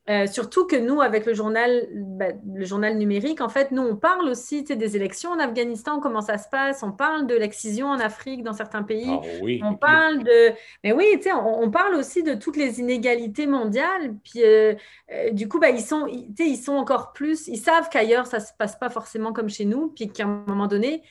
[0.09, 3.95] Euh, surtout que nous, avec le journal, bah, le journal numérique, en fait, nous, on
[3.95, 6.81] parle aussi des élections en Afghanistan, comment ça se passe.
[6.81, 9.07] On parle de l'excision en Afrique, dans certains pays.
[9.07, 9.61] Ah oui.
[9.63, 10.51] On parle de.
[10.83, 14.15] Mais oui, on, on parle aussi de toutes les inégalités mondiales.
[14.23, 14.73] Puis, euh,
[15.11, 17.47] euh, du coup, bah, ils, sont, ils sont encore plus.
[17.47, 19.89] Ils savent qu'ailleurs, ça ne se passe pas forcément comme chez nous.
[19.89, 21.03] Puis qu'à un moment donné,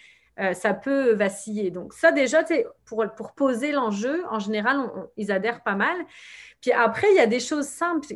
[0.52, 1.70] ça peut vaciller.
[1.70, 2.44] Donc, ça, déjà,
[2.84, 5.96] pour, pour poser l'enjeu, en général, ils adhèrent pas mal.
[6.60, 8.06] Puis après, il y a des choses simples.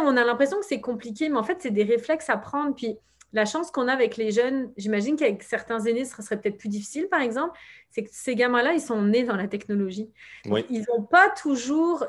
[0.00, 2.74] On a l'impression que c'est compliqué, mais en fait, c'est des réflexes à prendre.
[2.74, 2.96] Puis
[3.32, 6.68] la chance qu'on a avec les jeunes, j'imagine qu'avec certains aînés, ce serait peut-être plus
[6.68, 7.58] difficile, par exemple,
[7.90, 10.10] c'est que ces gamins-là, ils sont nés dans la technologie.
[10.44, 12.04] Ils n'ont pas toujours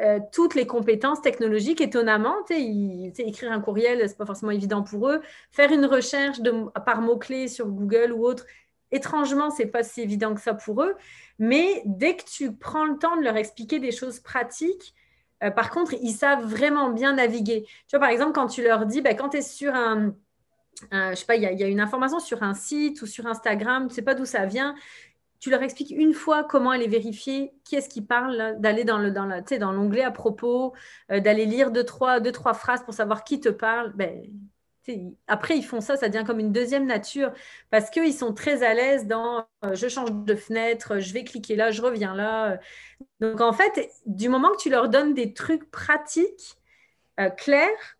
[0.00, 2.34] euh, toutes les compétences technologiques, étonnamment.
[2.48, 2.54] Tu
[3.14, 5.20] sais, écrire un courriel, ce n'est pas forcément évident pour eux.
[5.50, 8.44] Faire une recherche de, par mots-clés sur Google ou autre,
[8.94, 10.94] étrangement, ce n'est pas si évident que ça pour eux.
[11.38, 14.94] Mais dès que tu prends le temps de leur expliquer des choses pratiques,
[15.42, 17.64] euh, par contre, ils savent vraiment bien naviguer.
[17.66, 20.14] Tu vois, par exemple, quand tu leur dis, bah, quand tu es sur un,
[20.92, 23.94] je sais pas, il y, a une information sur un site ou sur Instagram, tu
[23.94, 24.74] sais pas d'où ça vient,
[25.44, 29.10] tu leur expliques une fois comment aller vérifier qui est-ce qui parle, d'aller dans, le,
[29.10, 29.28] dans,
[29.60, 30.72] dans l'onglet à propos,
[31.12, 33.92] euh, d'aller lire deux trois, deux, trois phrases pour savoir qui te parle.
[33.94, 34.22] Ben,
[35.26, 37.32] après, ils font ça, ça devient comme une deuxième nature
[37.70, 41.56] parce qu'ils sont très à l'aise dans euh, je change de fenêtre, je vais cliquer
[41.56, 42.58] là, je reviens là.
[43.20, 46.56] Donc, en fait, du moment que tu leur donnes des trucs pratiques,
[47.20, 47.98] euh, clairs,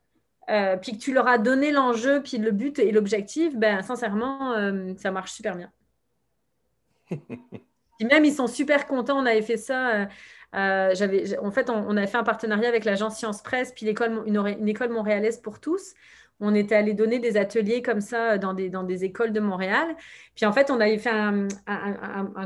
[0.51, 4.55] euh, puis que tu leur as donné l'enjeu, puis le but et l'objectif, ben, sincèrement,
[4.99, 5.71] ça marche super bien.
[7.11, 9.19] puis même, ils sont super contents.
[9.19, 10.09] On avait fait ça.
[10.53, 14.69] j'avais, en fait, on, avait fait un partenariat avec l'agence Science Presse, puis l'école, une
[14.69, 15.95] école montréalaise pour tous
[16.41, 19.97] on était allé donner des ateliers comme ça dans des, dans des écoles de Montréal.
[20.35, 21.47] Puis en fait, on avait fait un,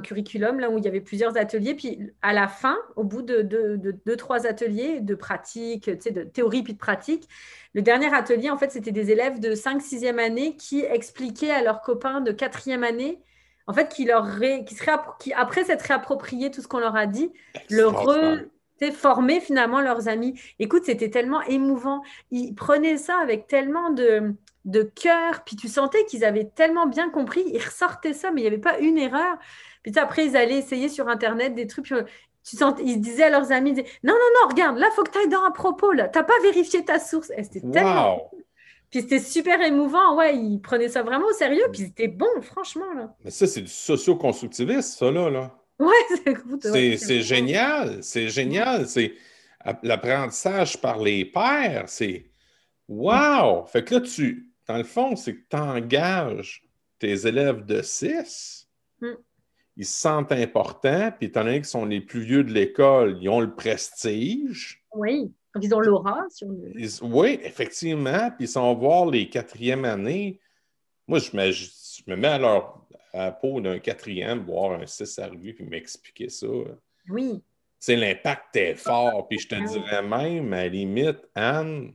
[0.03, 1.75] curriculum là où il y avait plusieurs ateliers.
[1.75, 6.23] Puis à la fin, au bout de deux, trois ateliers de pratique, tu sais, de
[6.23, 7.29] théorie puis de pratique,
[7.75, 11.63] le dernier atelier, en fait, c'était des élèves de 5 6e année qui expliquaient à
[11.63, 13.23] leurs copains de 4e année
[13.69, 14.27] en fait, qui, leur
[14.67, 17.31] qui, serait, qui après s'être réapproprié tout ce qu'on leur a dit,
[17.69, 18.39] le re,
[18.93, 20.41] former finalement leurs amis.
[20.59, 22.03] Écoute, c'était tellement émouvant.
[22.31, 27.11] Ils prenaient ça avec tellement de, de cœur, puis tu sentais qu'ils avaient tellement bien
[27.11, 27.45] compris.
[27.47, 29.37] Ils ressortaient ça, mais il n'y avait pas une erreur.
[29.83, 31.87] Puis après, ils allaient essayer sur Internet des trucs.
[31.87, 33.83] Tu sens, ils disaient à leurs amis, non,
[34.15, 35.93] non, non, regarde, là, il faut que tu ailles dans un propos.
[35.93, 37.31] Tu n'as pas vérifié ta source.
[37.37, 38.31] Et c'était tellement...
[38.91, 40.17] Puis c'était super émouvant.
[40.17, 41.67] Ouais, ils prenaient ça vraiment au sérieux.
[41.71, 42.91] Puis c'était bon, franchement.
[42.95, 43.15] Là.
[43.23, 45.29] Mais ça, c'est du socio-constructivisme, ça, là.
[45.29, 45.55] là.
[45.79, 48.87] Ouais, c'est génial, c'est génial.
[48.89, 49.15] C'est
[49.83, 52.27] l'apprentissage par les pairs, c'est
[52.89, 53.65] wow!
[53.67, 56.63] Fait que là, tu, dans le fond, c'est que tu engages
[56.99, 58.69] tes élèves de 6.
[59.01, 59.07] Mm.
[59.77, 63.29] Ils se sentent importants, puis étant donné qu'ils sont les plus vieux de l'école, ils
[63.29, 64.85] ont le prestige.
[64.93, 66.49] Oui, ils ont l'aura sur
[67.03, 68.31] oui, effectivement.
[68.31, 70.41] Puis ils sont voir les quatrièmes années.
[71.07, 72.78] Moi, je me, je me mets à leur
[73.13, 76.47] à peau d'un quatrième, voir un 6 arriver puis m'expliquer ça.
[77.09, 77.43] Oui.
[77.79, 79.29] C'est l'impact est fort.
[79.29, 81.93] Puis je te dirais même, à la limite, Anne,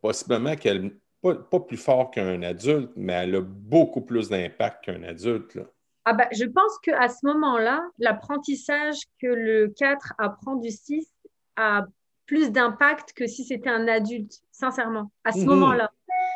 [0.00, 5.02] possiblement qu'elle pas, pas plus fort qu'un adulte, mais elle a beaucoup plus d'impact qu'un
[5.02, 5.58] adulte.
[6.04, 11.08] Ah ben, je pense qu'à ce moment-là, l'apprentissage que le 4 apprend du 6
[11.56, 11.86] a
[12.26, 15.46] plus d'impact que si c'était un adulte, sincèrement, à ce mhm.
[15.46, 15.90] moment-là.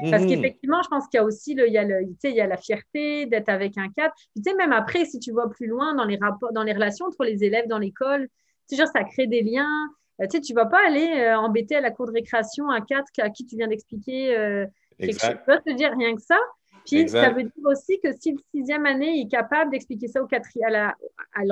[0.09, 0.29] Parce mhm.
[0.29, 2.47] qu'effectivement, je pense qu'il y a aussi le, il y a le, il y a
[2.47, 4.15] la fierté d'être avec un cadre.
[4.37, 7.07] Tu sais, même après, si tu vois plus loin dans les rapports, dans les relations
[7.07, 8.29] entre les élèves dans l'école,
[8.77, 9.89] sais, ça crée des liens.
[10.21, 12.81] Euh, tu sais, tu vas pas aller euh, embêter à la cour de récréation un
[12.81, 14.67] cadre à qui tu viens d'expliquer euh,
[14.99, 15.31] quelque chose.
[15.31, 15.93] Tu vas te dire?
[15.97, 16.39] Rien que ça.
[16.87, 20.27] Puis ça veut dire aussi que si le sixième année est capable d'expliquer ça au
[20.65, 20.97] à la,
[21.35, 21.43] à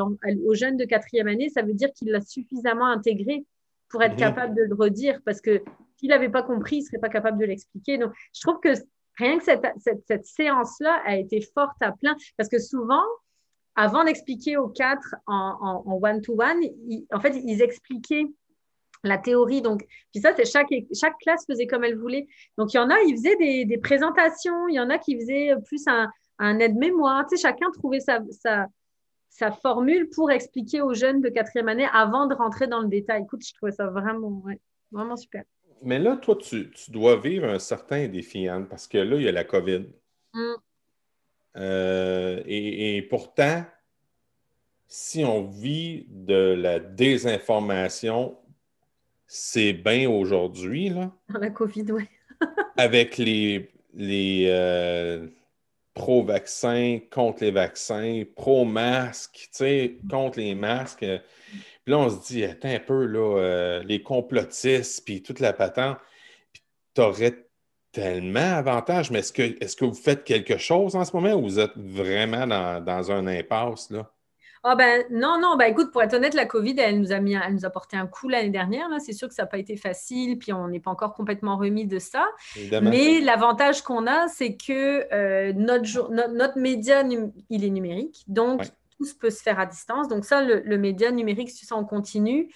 [0.44, 3.44] aux jeunes de quatrième année, ça veut dire qu'il l'a suffisamment intégré
[3.90, 4.18] pour être mhm.
[4.18, 5.20] capable de le redire.
[5.24, 5.62] Parce que
[5.98, 7.98] s'il n'avait pas compris, il ne serait pas capable de l'expliquer.
[7.98, 8.70] Donc, je trouve que
[9.16, 9.66] rien que cette,
[10.06, 13.02] cette, séance-là a été forte à plein, parce que souvent,
[13.74, 16.62] avant d'expliquer aux quatre en one-to-one,
[17.12, 18.26] en fait, ils expliquaient
[19.04, 19.62] la théorie.
[19.62, 22.26] Donc, puis ça, c'est chaque, chaque classe faisait comme elle voulait.
[22.56, 25.54] Donc, il y en a, ils faisaient des, présentations, il y en a qui faisaient
[25.66, 26.08] plus un,
[26.38, 27.26] un aide-mémoire.
[27.26, 28.66] Tu sais, chacun trouvait sa, sa,
[29.30, 33.22] sa, formule pour expliquer aux jeunes de quatrième année avant de rentrer dans le détail.
[33.22, 34.42] Écoute, je trouvais ça vraiment,
[34.90, 35.44] vraiment super
[35.82, 39.28] mais là, toi, tu, dois vivre un certain défi, Anne, parce que là, il y
[39.28, 39.84] a la COVID.
[40.34, 40.54] Mm.
[41.56, 43.64] Euh, et, pourtant,
[44.86, 48.36] si on vit de la désinformation
[49.28, 51.12] c'est bien aujourd'hui, là.
[51.28, 52.04] La COVID, oui.
[52.76, 55.28] avec les, les euh,
[55.92, 59.50] pro-vaccins, contre les vaccins, pro-masques,
[60.10, 61.06] contre les masques.
[61.88, 65.54] Puis là, on se dit, attends un peu, là, euh, les complotistes, puis toute la
[65.54, 65.96] patente.
[66.52, 67.48] Puis t'aurais
[67.92, 71.44] tellement avantage, mais est-ce que, est que vous faites quelque chose en ce moment ou
[71.44, 74.12] vous êtes vraiment dans, dans un impasse, là?
[74.64, 77.32] Ah ben non, non, ben écoute, pour être honnête, la COVID, elle nous a mis,
[77.32, 78.88] elle nous a porté un coup l'année dernière.
[78.98, 81.86] C'est sûr que ça n'a pas été facile, puis on n'est pas encore complètement remis
[81.86, 82.26] de ça.
[82.82, 87.02] Mais l'avantage qu'on a, c'est que euh, notre, notre, média,
[87.48, 88.62] il est numérique, donc
[89.04, 90.08] se peut se faire à distance.
[90.08, 92.50] Donc ça, le, média numérique, ça, on continue.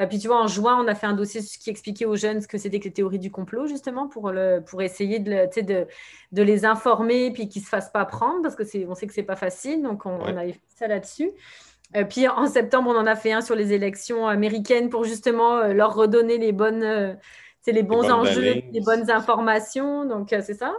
[0.00, 2.40] Euh, puis tu vois, en juin, on a fait un dossier qui expliquait aux jeunes
[2.40, 5.86] ce que c'était que les théories du complot, justement, pour, le, pour essayer de, de,
[6.32, 9.12] de les informer, puis qu'ils ne se fassent pas prendre, parce que on sait que
[9.12, 9.82] ce n'est pas facile.
[9.82, 11.30] Donc, on, a fait ça là-dessus.
[11.94, 15.58] Euh, puis en septembre, on en a fait un sur les élections américaines pour justement
[15.58, 17.18] euh, leur redonner les bonnes,
[17.66, 20.06] les bons enjeux, les bonnes informations.
[20.06, 20.72] Donc, c'est ça.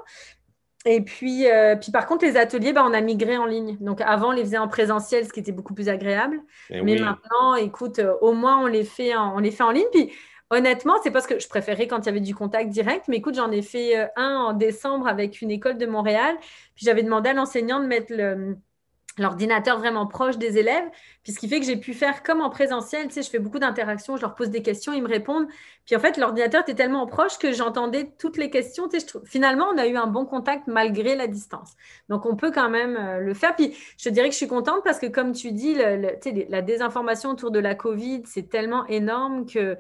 [0.86, 3.78] Et puis, euh, puis par contre, les ateliers, bah, on a migré en ligne.
[3.80, 6.41] Donc avant, on les faisait en présentiel, ce qui était beaucoup plus agréable.
[6.69, 9.72] Eh Mais maintenant, écoute, euh, au moins, on les fait en, on les fait en
[9.72, 9.88] ligne.
[9.93, 10.12] Puis
[10.50, 13.08] honnêtement, c'est parce que je préférais quand il y avait du contact direct.
[13.08, 16.36] Mais écoute, j'en ai fait euh, un en décembre avec une école de Montréal.
[16.76, 18.58] Puis j'avais demandé à l'enseignant de mettre le,
[19.17, 20.86] l'ordinateur vraiment proche des élèves,
[21.23, 23.39] puis ce qui fait que j'ai pu faire comme en présentiel, tu sais, je fais
[23.39, 25.47] beaucoup d'interactions, je leur pose des questions, ils me répondent,
[25.86, 29.67] puis en fait, l'ordinateur était tellement proche que j'entendais toutes les questions, tu sais, finalement,
[29.73, 31.73] on a eu un bon contact malgré la distance.
[32.10, 34.47] Donc, on peut quand même euh, le faire, puis je te dirais que je suis
[34.47, 39.45] contente parce que, comme tu dis, la désinformation autour de la COVID, c'est tellement énorme
[39.45, 39.78] que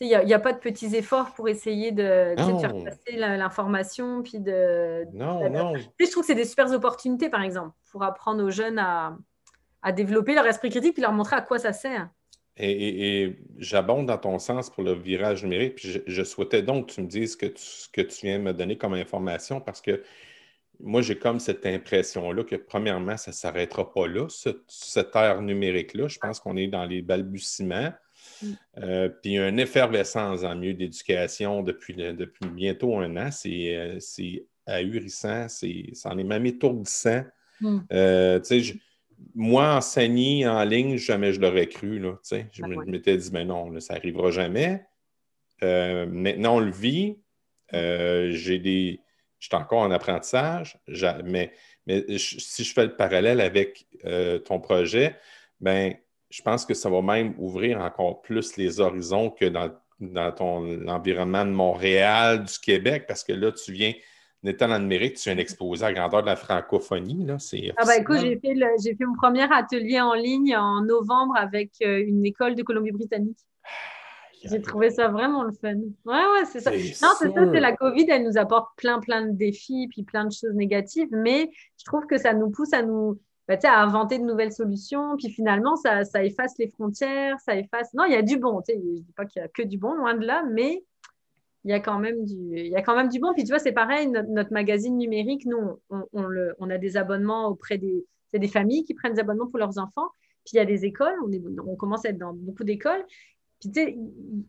[0.00, 4.22] il n'y a, pas de petits efforts pour essayer de, faire passer l'information.
[4.22, 5.74] Puis de, non, non.
[5.76, 9.16] je trouve que c'est des super opportunités, par exemple, pour apprendre aux jeunes à,
[9.92, 12.08] développer leur esprit critique puis leur montrer à quoi ça sert.
[12.56, 15.76] Et, j'abonde dans ton sens pour le virage numérique.
[15.76, 18.44] Puis je, souhaitais donc que tu me dises ce que tu, que tu viens de
[18.44, 20.02] me donner comme information parce que
[20.80, 26.08] moi, j'ai comme cette impression-là que, premièrement, ça ne s'arrêtera pas là, cette ère numérique-là.
[26.08, 27.92] Je pense qu'on est dans les balbutiements.
[28.42, 28.52] Mm.
[28.78, 33.30] Euh, puis une effervescence en milieu d'éducation depuis, depuis bientôt un an.
[33.30, 33.98] C'est euh,
[34.66, 37.24] ahurissant, c'en est même étourdissant.
[37.60, 37.78] Mm.
[37.92, 38.40] Euh,
[39.34, 41.98] moi, enseigner en ligne, jamais je l'aurais cru.
[41.98, 44.84] Là, je ah m'étais dit, mais non, ça n'arrivera jamais.
[45.62, 47.16] maintenant, on le vit.
[47.72, 49.00] j'ai des.
[49.38, 50.78] Je suis encore en apprentissage,
[51.24, 51.52] mais,
[51.86, 53.86] mais si je fais le parallèle avec
[54.44, 55.16] ton projet,
[55.60, 55.94] ben
[56.34, 59.70] je pense que ça va même ouvrir encore plus les horizons que dans,
[60.32, 63.92] ton environnement de Montréal, du Québec, parce que là, tu viens,
[64.42, 67.24] étant dans le numérique, tu viens d'exposer à la grandeur de la francophonie.
[67.24, 67.36] Là,
[67.76, 72.02] ah ben écoute, j'ai fait, fait, mon premier atelier en ligne en novembre avec euh,
[72.04, 73.38] une école de Colombie-Britannique.
[74.42, 75.76] J'ai trouvé ça vraiment le fun.
[76.04, 76.72] Ouais, ouais, c'est ça.
[76.72, 80.24] Non, c'est ça, c'est la COVID, elle nous apporte plein, plein de défis, puis plein
[80.24, 84.18] de choses négatives, mais je trouve que ça nous pousse à nous, bah, à inventer
[84.18, 85.16] de nouvelles solutions.
[85.16, 87.92] Puis finalement, ça, ça, efface les frontières, ça efface.
[87.94, 88.60] Non, il y a du bon.
[88.66, 90.82] Je ne dis pas qu'il y a que du bon, loin de là, mais
[91.64, 93.32] il y a quand même du, y a quand même du bon.
[93.34, 97.48] Puis tu vois, c'est pareil, notre, magazine numérique, nous, on, le, on, a des abonnements
[97.48, 100.08] auprès des, des familles qui prennent des abonnements pour leurs enfants.
[100.44, 103.04] Puis il y a des écoles, on, est, on commence à être dans beaucoup d'écoles.
[103.60, 103.70] Puis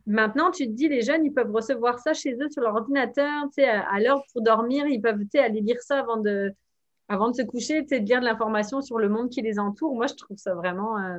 [0.05, 3.45] maintenant, tu te dis, les jeunes, ils peuvent recevoir ça chez eux sur leur ordinateur,
[3.57, 6.53] à, à l'heure pour dormir, ils peuvent aller lire ça avant de,
[7.07, 9.95] avant de se coucher, de lire de l'information sur le monde qui les entoure.
[9.95, 10.97] Moi, je trouve ça vraiment.
[10.97, 11.17] Euh...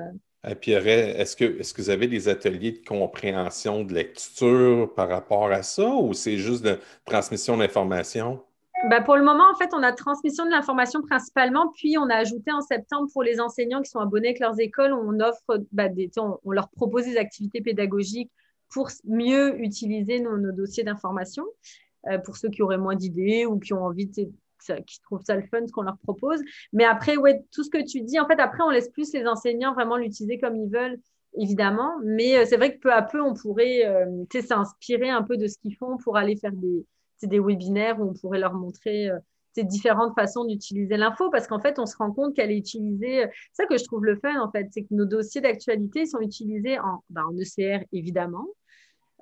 [0.48, 5.08] Et puis, est-ce que, est que vous avez des ateliers de compréhension de lecture par
[5.08, 8.40] rapport à ça ou c'est juste de transmission d'information?
[8.90, 12.14] Ben pour le moment, en fait, on a transmission de l'information principalement, puis on a
[12.14, 15.92] ajouté en septembre pour les enseignants qui sont abonnés avec leurs écoles, on offre, ben,
[15.92, 18.30] des, on, leur propose des activités pédagogiques
[18.68, 21.44] pour mieux utiliser nos, nos dossiers d'information,
[22.08, 24.30] euh, pour ceux qui auraient moins d'idées ou qui ont envie de
[24.86, 26.40] qui trouvent ça le fun, ce qu'on leur propose.
[26.72, 29.26] Mais après, ouais, tout ce que tu dis, en fait, après, on laisse plus les
[29.26, 30.98] enseignants vraiment l'utiliser comme ils veulent,
[31.36, 31.92] évidemment.
[32.04, 35.46] Mais euh, c'est vrai que peu à peu, on pourrait euh, s'inspirer un peu de
[35.46, 36.84] ce qu'ils font pour aller faire des,
[37.22, 39.18] des webinaires où on pourrait leur montrer euh,
[39.58, 43.24] différentes façons d'utiliser l'info parce qu'en fait, on se rend compte qu'elle est utilisée.
[43.52, 46.20] C'est ça que je trouve le fun, en fait, c'est que nos dossiers d'actualité sont
[46.20, 48.46] utilisés en, ben, en ECR, évidemment.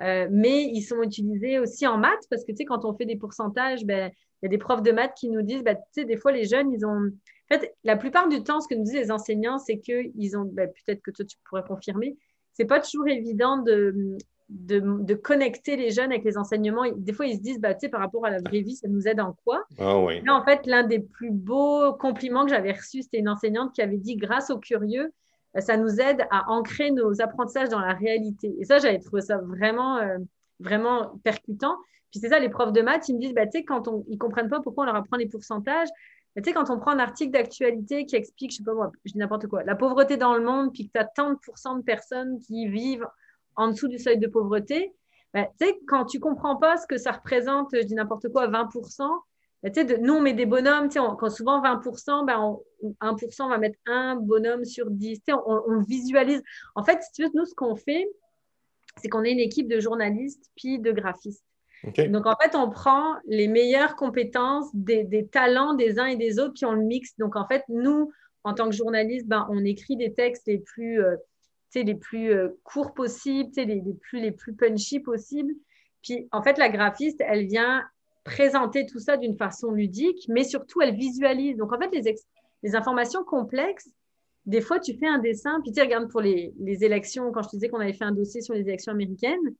[0.00, 3.14] mais ils sont utilisés aussi en maths parce que tu sais, quand on fait des
[3.14, 4.10] pourcentages, ben,
[4.44, 6.44] y a des profs de maths qui nous disent, bah, tu sais, des fois, les
[6.44, 7.10] jeunes, ils ont.
[7.50, 10.44] En fait, la plupart du temps, ce que nous disent les enseignants, c'est qu'ils ont.
[10.44, 12.16] Bah, peut-être que toi, tu pourrais confirmer.
[12.54, 14.16] C'est pas toujours évident de,
[14.48, 16.84] de, connecter les jeunes avec les enseignements.
[16.96, 18.88] Des fois, ils se disent, bah, tu sais, par rapport à la vraie vie, ça
[18.88, 19.64] nous aide en quoi?
[19.78, 20.22] Ah, oui.
[20.28, 23.96] en fait, l'un des plus beaux compliments que j'avais reçus, c'était une enseignante qui avait
[23.96, 25.12] dit, grâce aux curieux,
[25.58, 28.54] ça nous aide à ancrer nos apprentissages dans la réalité.
[28.58, 30.18] Et ça, j'avais trouvé ça vraiment, euh,
[30.60, 31.76] vraiment percutant.
[32.14, 34.04] Puis c'est ça, les profs de maths, ils me disent, bah, tu sais, quand on,
[34.08, 35.88] ils comprennent pas pourquoi on leur apprend les pourcentages,
[36.36, 38.92] bah, tu sais, quand on prend un article d'actualité qui explique, je sais pas moi,
[39.04, 41.82] je dis n'importe quoi, la pauvreté dans le monde, puis que tu as tant de
[41.82, 43.04] personnes qui vivent
[43.56, 44.94] en dessous du seuil de pauvreté,
[45.32, 48.46] bah, tu sais, quand tu comprends pas ce que ça représente, je dis n'importe quoi,
[48.46, 49.10] 20%,
[49.64, 52.56] bah, de, nous, on met des bonhommes, quand souvent 20%, ben,
[53.00, 55.20] 1%, on va mettre un bonhomme sur 10.
[55.30, 56.44] On, on, visualise.
[56.76, 58.08] En fait, si tu veux, nous, ce qu'on fait,
[58.98, 61.42] c'est qu'on est une équipe de journalistes puis de graphistes.
[62.08, 66.54] Donc, en fait, on prend les meilleures compétences des, talents des uns et des autres,
[66.54, 67.16] puis on le mixe.
[67.18, 68.10] Donc, en fait, nous,
[68.44, 71.16] en tant que journalistes, ben, on écrit des textes les plus, euh,
[71.74, 75.54] les plus euh, courts possibles, les, les, plus, les plus punchy possibles.
[76.02, 77.82] Puis, en fait, la graphiste, elle vient
[78.24, 81.56] présenter tout ça d'une façon ludique, mais surtout, elle visualise.
[81.56, 82.14] Donc, en fait, les,
[82.62, 83.90] les informations complexes,
[84.46, 87.48] des fois, tu fais un dessin, puis tu regardes pour les, les, élections, quand je
[87.48, 89.54] te disais qu'on avait fait un dossier sur les élections américaines,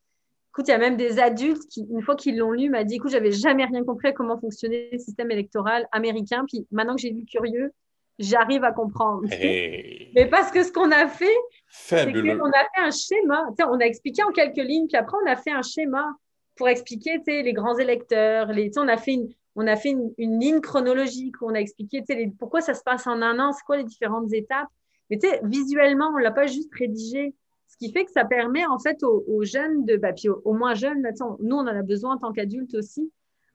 [0.54, 2.94] écoute, il y a même des adultes qui, une fois qu'ils l'ont lu, m'ont dit,
[2.94, 7.00] écoute, j'avais jamais rien compris à comment fonctionnait le système électoral américain, puis maintenant que
[7.00, 7.72] j'ai lu Curieux,
[8.20, 9.22] j'arrive à comprendre.
[9.30, 11.36] Mais parce que ce qu'on a fait,
[11.68, 13.46] c'est qu'on a fait un schéma.
[13.68, 16.06] on a expliqué en quelques lignes, puis après, on a fait un schéma
[16.54, 18.52] pour expliquer les grands électeurs.
[18.52, 22.04] Les, on a fait, une, on a fait une, ligne chronologique où on a expliqué
[22.10, 24.68] les, pourquoi ça se passe en un an, c'est quoi les différentes étapes.
[25.10, 27.34] Mais visuellement, on ne l'a pas juste rédigé.
[27.74, 30.74] Ce qui fait que ça permet en fait aux, jeunes, de, bah, puis aux, moins
[30.74, 31.02] jeunes,
[31.40, 33.10] nous on en a besoin en tant qu'adultes aussi.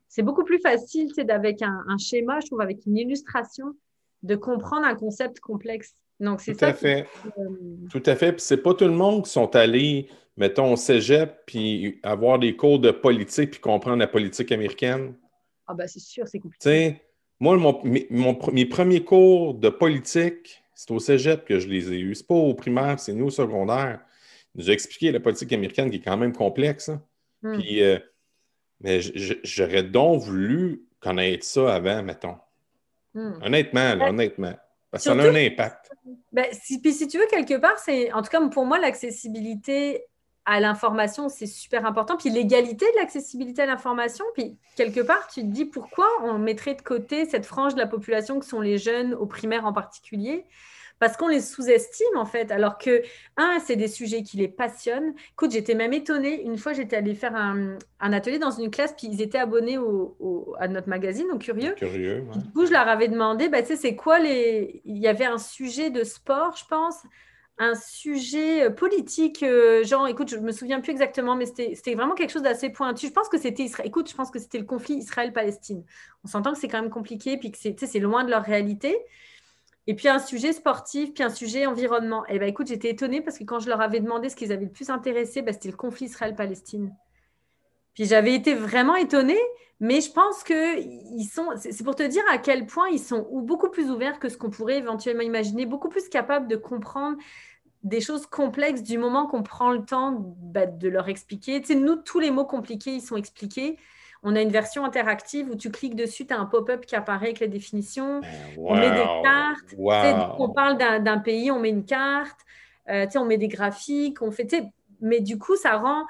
[0.10, 3.75] C'est beaucoup plus facile avec un, un, schéma, je trouve, avec une illustration,
[4.23, 5.93] de comprendre un concept complexe.
[6.19, 7.08] Donc, c'est Tout à fait.
[7.38, 7.43] Euh,
[7.89, 8.34] Tout à fait.
[8.34, 12.55] Puis c'est pas tout le monde qui sont allés mettons, au cégep, puis avoir des
[12.55, 15.13] cours de politique, puis comprendre la politique américaine?
[15.67, 16.63] Ah, ben c'est sûr, c'est compliqué.
[16.63, 17.01] sais,
[17.39, 17.82] moi, mon,
[18.51, 22.15] mes premiers cours de politique, c'est au cégep que je les ai eus.
[22.15, 23.99] C'est pas au primaire, c'est nous au secondaire.
[24.55, 26.89] J'ai expliqué la politique américaine qui est quand même complexe.
[26.89, 27.01] Hein.
[27.41, 27.57] Hmm.
[27.57, 27.99] Puis, euh,
[28.81, 28.99] mais
[29.43, 32.38] j'aurais donc voulu connaître ça avant, mettons.
[33.13, 33.33] Hmm.
[33.43, 34.55] Honnêtement, là, honnêtement.
[34.91, 35.91] Parce que ça a un impact.
[36.31, 40.03] Ben, si, puis si tu veux, quelque part, c'est en tout cas pour moi, l'accessibilité
[40.49, 42.17] à l'information, c'est super important.
[42.17, 44.25] Puis l'égalité de l'accessibilité à l'information.
[44.33, 47.85] Puis quelque part, tu te dis pourquoi on mettrait de côté cette frange de la
[47.85, 50.45] population que sont les jeunes, au primaire en particulier?
[50.97, 53.03] Parce qu'on les sous-estime en fait, alors que,
[53.38, 55.13] un, c'est des sujets qui les passionnent.
[55.31, 59.07] Écoute, j'étais même étonnée, une fois j'étais allée faire un, atelier dans une classe, puis
[59.09, 61.73] ils étaient abonnés au, à notre magazine, au Curieux.
[61.75, 64.81] Curieux, Du coup, je leur avais demandé, bah, tu sais, c'est quoi les...
[64.83, 66.97] Il y avait un sujet de sport, je pense,
[67.60, 72.15] un sujet euh, politique, euh, genre, écoute, je me souviens plus exactement, mais c'était vraiment
[72.15, 73.08] quelque chose d'assez pointu.
[73.08, 73.67] Je pense que c'était.
[73.84, 75.84] Écoute, je pense que c'était le conflit Israël-Palestine.
[76.24, 78.98] On s'entend que c'est quand même compliqué, puis que c'est loin de leur réalité.
[79.88, 82.26] Et puis un sujet sportif, puis un sujet environnement.
[82.28, 84.52] Et eh ben écoute, j'étais étonnée parce que quand je leur avais demandé ce qu'ils
[84.52, 86.93] avaient le plus intéressé, ben, c'était le conflit Israël-Palestine.
[87.95, 89.39] Puis j'avais été vraiment étonnée,
[89.80, 90.80] mais je pense que
[91.24, 91.50] sont.
[91.56, 94.50] C'est pour te dire à quel point ils sont beaucoup plus ouverts que ce qu'on
[94.50, 97.17] pourrait éventuellement imaginer, beaucoup plus capables de comprendre
[97.83, 101.61] des choses complexes du moment qu'on prend le temps bah, de leur expliquer.
[101.61, 103.77] Tu sais, nous, tous les mots compliqués, ils sont expliqués.
[104.21, 107.27] On a une version interactive où tu cliques dessus, tu as un pop-up qui apparaît
[107.27, 108.19] avec la définition.
[108.19, 110.35] Ben, on met des cartes.
[110.39, 112.39] on parle d'un pays, on met une carte.
[112.89, 114.21] Euh, on met des graphiques.
[114.21, 114.63] On fait,
[114.99, 116.05] mais du coup, ça rend.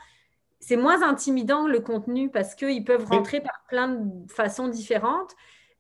[0.60, 5.36] C'est moins intimidant le contenu parce qu'ils peuvent rentrer par plein de façons différentes.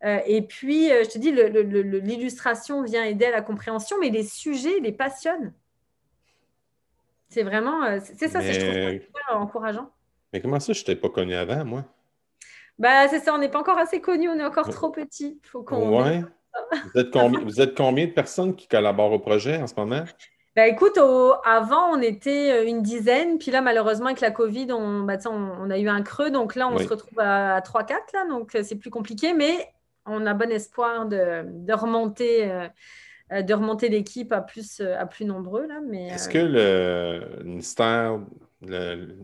[0.05, 4.23] Euh, et puis, euh, je te dis, l'illustration vient aider à la compréhension, mais les
[4.23, 5.53] sujets les passionnent.
[7.29, 9.89] C'est vraiment, euh, c'est ça, c'est je trouve ça encourageant.
[10.33, 11.85] Mais comment ça, je t'ai pas connu avant, moi?
[12.77, 15.39] Bah, c'est ça, on n'est pas encore assez connu, on est encore trop petit.
[15.43, 16.03] Faut qu'on.
[16.03, 16.23] Ouais.
[16.93, 20.03] Vous êtes, combien, vous êtes combien de personnes qui collaborent au projet en ce moment?
[20.55, 20.97] Bah, écoute,
[21.45, 23.37] avant, on était euh, une dizaine.
[23.37, 26.31] Puis là, malheureusement, avec la COVID, on, bah, on, a eu un creux.
[26.31, 28.27] Donc là, on se retrouve à, 3-4.
[28.29, 29.33] Donc, euh, c'est plus compliqué.
[29.33, 29.71] Mais
[30.05, 32.51] on a bon espoir de, de remonter.
[32.51, 32.67] Euh,
[33.31, 35.67] de remonter l'équipe à plus, euh, à plus nombreux.
[35.67, 38.19] Là, mais, Est-ce que le ministère
[38.61, 39.15] de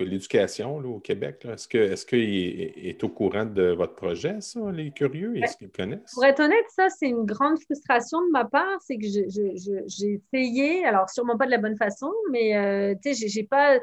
[0.00, 4.90] l'Éducation au Québec, est-ce qu'il est, est, est, au courant de votre projet, ça, les
[4.90, 5.36] curieux?
[5.36, 6.14] Est-ce qu'ils connaissent?
[6.14, 8.80] Pour être honnête, ça, c'est une grande frustration de ma part.
[8.80, 13.28] C'est que j'ai essayé, alors sûrement pas de la bonne façon, mais euh, tu sais,
[13.28, 13.78] j'ai pas.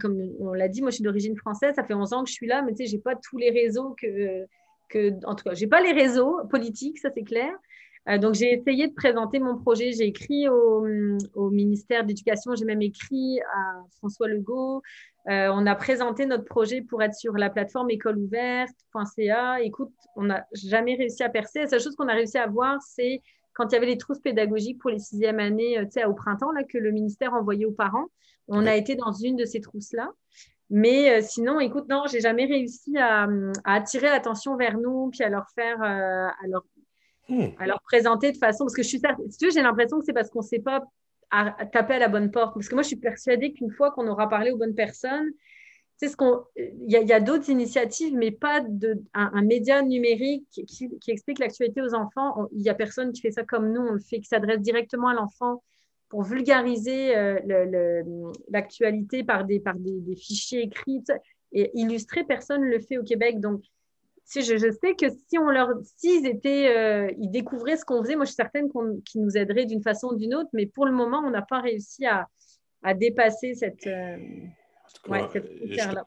[0.00, 2.34] comme on l'a dit, moi je suis d'origine française, ça fait 11 ans que je
[2.34, 4.44] suis là, mais tu sais, j'ai pas tous les réseaux que,
[4.88, 5.12] que.
[5.24, 7.54] En tout cas, j'ai pas les réseaux politiques, ça c'est clair.
[8.08, 9.92] Euh, donc, j'ai essayé de présenter mon projet.
[9.92, 14.82] J'ai écrit au, ministère de l'Éducation, j'ai même écrit à François Legault.
[15.28, 19.60] Euh, on a présenté notre projet pour être sur la plateforme écoleouverte.ca.
[19.60, 21.60] Écoute, on n'a jamais réussi à percer.
[21.60, 23.20] La seule chose qu'on a réussi à voir, c'est
[23.52, 26.52] quand il y avait les trousses pédagogiques pour les sixièmes années, tu sais, au printemps,
[26.52, 28.06] là, que le ministère envoyait aux parents.
[28.48, 30.10] On a été dans une de ces trousses-là.
[30.70, 33.28] Mais sinon, écoute, non, j'ai jamais réussi à,
[33.64, 36.64] attirer l'attention vers nous, puis à leur faire, à, leur,
[37.30, 37.54] hmm.
[37.58, 38.64] à leur présenter de façon.
[38.64, 39.00] Parce que je suis
[39.30, 40.82] si tu j'ai l'impression que c'est parce qu'on ne sait pas
[41.72, 42.54] taper à la bonne porte.
[42.54, 45.30] Parce que moi, je suis persuadée qu'une fois qu'on aura parlé aux bonnes personnes,
[46.08, 51.38] ce qu'on, il y a, d'autres initiatives, mais pas de, un, média numérique qui, explique
[51.38, 52.48] l'actualité aux enfants.
[52.52, 53.82] Il n'y a personne qui fait ça comme nous.
[53.82, 55.62] On le fait, qui s'adresse directement à l'enfant
[56.08, 58.02] pour vulgariser euh,
[58.48, 61.04] l'actualité par, des, par des, fichiers écrits
[61.52, 62.24] et illustrer.
[62.24, 63.38] Personne ne le fait au Québec.
[63.40, 63.62] Donc,
[64.30, 68.14] si je, sais que si on leur, s'ils étaient, euh, ils découvraient ce qu'on faisait,
[68.14, 68.68] moi je suis certaine
[69.04, 71.60] qu'ils nous aideraient d'une façon ou d'une autre, mais pour le moment, on n'a pas
[71.60, 72.28] réussi à,
[72.84, 74.16] à dépasser cette, euh,
[75.08, 76.04] ouais, là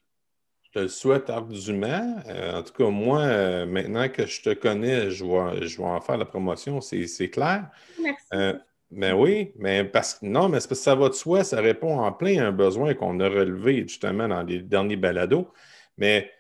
[0.61, 2.15] Je te le souhaite ardument.
[2.28, 5.99] Euh, en tout cas, moi, maintenant que je te connais, je vais, je vais en
[5.99, 7.69] faire la promotion, c'est clair.
[8.01, 8.57] Merci.
[8.89, 11.97] Ben oui, mais parce que non, mais parce que ça va de soi, ça répond
[11.97, 15.51] en plein à un besoin qu'on a relevé justement dans les derniers balados.
[15.97, 16.32] Mais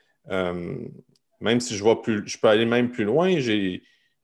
[1.43, 3.79] même si je, plus, je peux aller même plus loin, je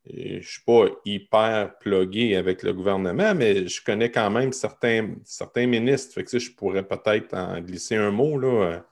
[0.07, 5.67] ne suis pas hyper plugué avec le gouvernement, mais je connais quand même certains, certains
[5.67, 6.13] ministres.
[6.13, 8.39] Fait que, je pourrais peut-être en glisser un mot.
[8.39, 8.86] Là.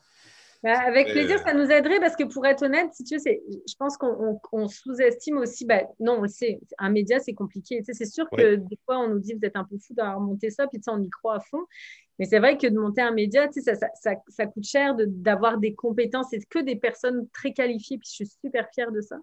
[0.61, 3.75] Ben, avec plaisir, ça nous aiderait parce que pour être honnête, si tu sais, je
[3.80, 5.65] pense qu'on sous-estime aussi.
[5.65, 7.82] Ben, non, on le sait, un média, c'est compliqué.
[7.84, 10.49] c'est sûr que des fois, on nous dit vous êtes un peu fou d'avoir monté
[10.49, 11.63] ça, puis on y croit à fond.
[12.20, 15.76] Mais c'est vrai que de monter un média, ça, ça, ça, coûte cher d'avoir des
[15.76, 16.28] compétences.
[16.32, 19.18] C'est que des personnes très qualifiées, puis je suis super fière de ça.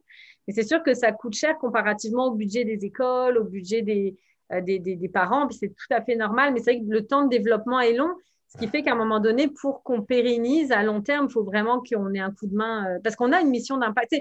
[0.46, 4.16] Mais c'est sûr que ça coûte cher comparativement au budget des écoles, au budget des,
[4.52, 6.52] euh, des, des, parents, puis c'est tout à fait normal.
[6.52, 8.14] Mais c'est vrai que le temps de développement est long.
[8.46, 11.42] Ce qui fait qu'à un moment donné, pour qu'on pérennise à long terme, il faut
[11.42, 12.86] vraiment qu'on ait un coup de main.
[12.86, 14.14] Euh, parce qu'on a une mission d'impact.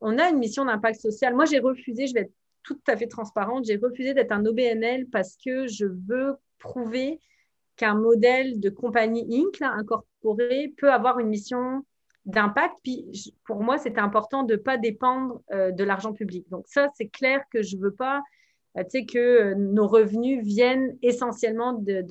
[0.00, 1.34] On a une mission d'impact social.
[1.34, 5.06] Moi, j'ai refusé, je vais être tout à fait transparente, j'ai refusé d'être un OBNL
[5.10, 7.18] parce que je veux prouver
[7.78, 9.62] qu'un modèle de compagnie Inc.
[9.62, 11.84] incorporé peut avoir une mission
[12.26, 12.74] d'impact.
[12.82, 16.46] Puis pour moi, c'est important de ne pas dépendre euh, de l'argent public.
[16.50, 18.20] Donc ça, c'est clair que je ne veux pas
[18.76, 22.04] euh, que euh, nos revenus viennent essentiellement de,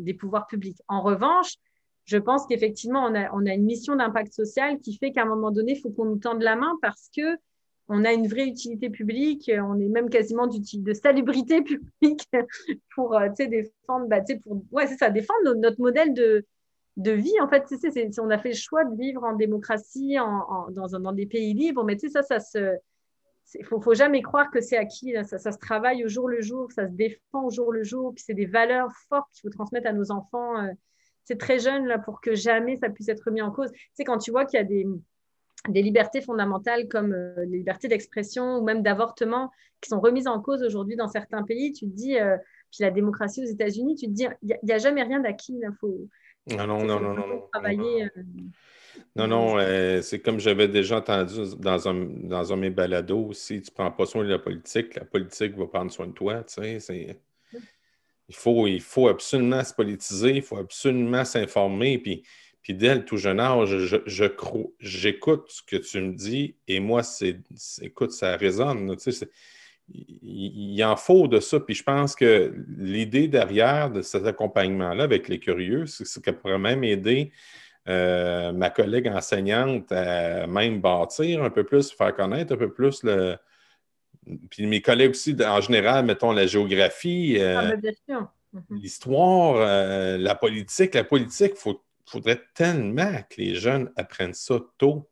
[0.00, 0.78] des pouvoirs publics.
[0.88, 1.54] En revanche,
[2.04, 5.26] je pense qu'effectivement, on a, on a, une mission d'impact social qui fait qu'à un
[5.26, 7.36] moment donné, il faut qu'on nous tende la main parce que
[7.88, 12.28] on a une vraie utilité publique, on est même quasiment de salubrité publique
[12.94, 16.46] pour euh, défendre, bah, pour, ouais, c'est ça, défendre notre, modèle de,
[16.96, 17.38] de vie.
[17.40, 21.12] En fait, c'est, on a fait le choix de vivre en démocratie, en, dans, dans,
[21.12, 22.76] des pays libres, mais ça, ça se.
[23.56, 25.14] Il faut, faut jamais croire que c'est acquis.
[25.24, 28.14] Ça, ça, se travaille au jour le jour, ça se défend au jour le jour.
[28.14, 30.62] Puis c'est des valeurs fortes qu'il faut transmettre à nos enfants.
[30.62, 30.72] Euh,
[31.24, 33.70] c'est très jeune là pour que jamais ça puisse être mis en cause.
[33.92, 34.86] Sais, quand tu vois qu'il y a des,
[35.68, 39.50] des libertés fondamentales comme euh, les libertés d'expression ou même d'avortement
[39.80, 42.36] qui sont remises en cause aujourd'hui dans certains pays, tu te dis, euh,
[42.70, 45.54] puis la démocratie aux États-Unis, tu te dis, il n'y a, jamais rien d'acquis.
[45.54, 46.08] Il faut,
[46.50, 48.08] non, non, non, non, non, Travailler.
[49.16, 53.32] Non, non, euh, c'est comme j'avais déjà entendu dans un, dans un de mes balados,
[53.32, 56.12] si tu ne prends pas soin de la politique, la politique va prendre soin de
[56.12, 56.44] toi.
[56.44, 57.18] Tu sais,
[58.28, 61.98] il, faut, il faut absolument se politiser, il faut absolument s'informer.
[61.98, 62.24] Puis
[62.64, 63.96] puis dès le tout jeune âge, je,
[64.80, 67.36] j'écoute ce que tu me dis et moi, c'est,
[67.82, 68.96] écoute, ça résonne.
[68.96, 69.28] Tu sais,
[69.92, 71.60] il, en faut de ça.
[71.60, 76.32] Puis je pense que l'idée derrière de cet accompagnement-là avec les curieux, c'est, que ça
[76.32, 77.32] pourrait même aider
[77.86, 83.02] euh, ma collègue enseignante à même bâtir un peu plus, faire connaître un peu plus
[83.02, 83.36] le.
[84.48, 88.62] Puis mes collègues aussi, en général, mettons la géographie, euh, ah, mm-hmm.
[88.70, 90.94] l'histoire, euh, la politique.
[90.94, 95.08] La politique, il faut faudrait tellement que les jeunes apprennent ça tôt.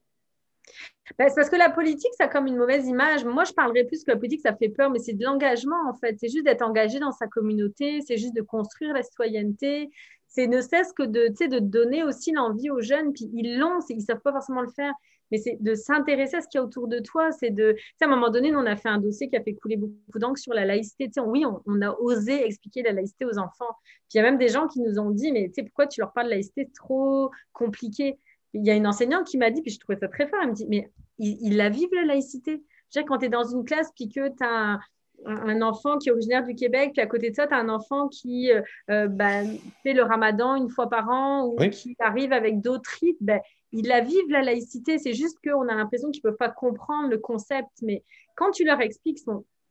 [1.19, 3.25] Ben, c'est parce que la politique, ça a comme une mauvaise image.
[3.25, 5.95] Moi, je parlerais plus que la politique, ça fait peur, mais c'est de l'engagement, en
[5.95, 6.17] fait.
[6.19, 9.91] C'est juste d'être engagé dans sa communauté, c'est juste de construire la citoyenneté.
[10.29, 13.99] C'est ne cesse que de, de donner aussi l'envie aux jeunes, puis ils l'ont, ils
[13.99, 14.95] ne savent pas forcément le faire
[15.33, 17.33] mais c'est de s'intéresser à ce qu'il y a autour de toi.
[17.33, 19.77] C'est de, à un moment donné, on a fait un dossier qui a fait couler
[19.77, 21.09] beaucoup d'encre sur la laïcité.
[21.27, 23.75] oui, on, a osé expliquer la laïcité aux enfants.
[23.83, 26.13] Puis il y a même des gens qui nous ont dit, mais pourquoi tu leur
[26.13, 28.19] parles de laïcité trop compliqué
[28.53, 30.51] Il y a une enseignante qui m'a dit, puis je trouvais ça très fort, elle
[30.51, 32.63] me dit, mais ils, la vivent la laïcité?
[33.09, 34.79] quand tu es dans une classe, puis que tu as
[35.25, 37.71] un, enfant qui est originaire du Québec, puis à côté de ça, tu as un
[37.71, 38.61] enfant qui euh,
[38.91, 43.17] euh, ben, fait le ramadan une fois par an ou qui arrive avec d'autres rites,
[43.21, 43.41] ben,
[43.73, 44.99] ils la vivent, la laïcité.
[44.99, 47.71] C'est juste qu'on a l'impression qu'ils ne peuvent pas comprendre le concept.
[47.83, 48.05] Mais
[48.37, 49.19] quand tu leur expliques,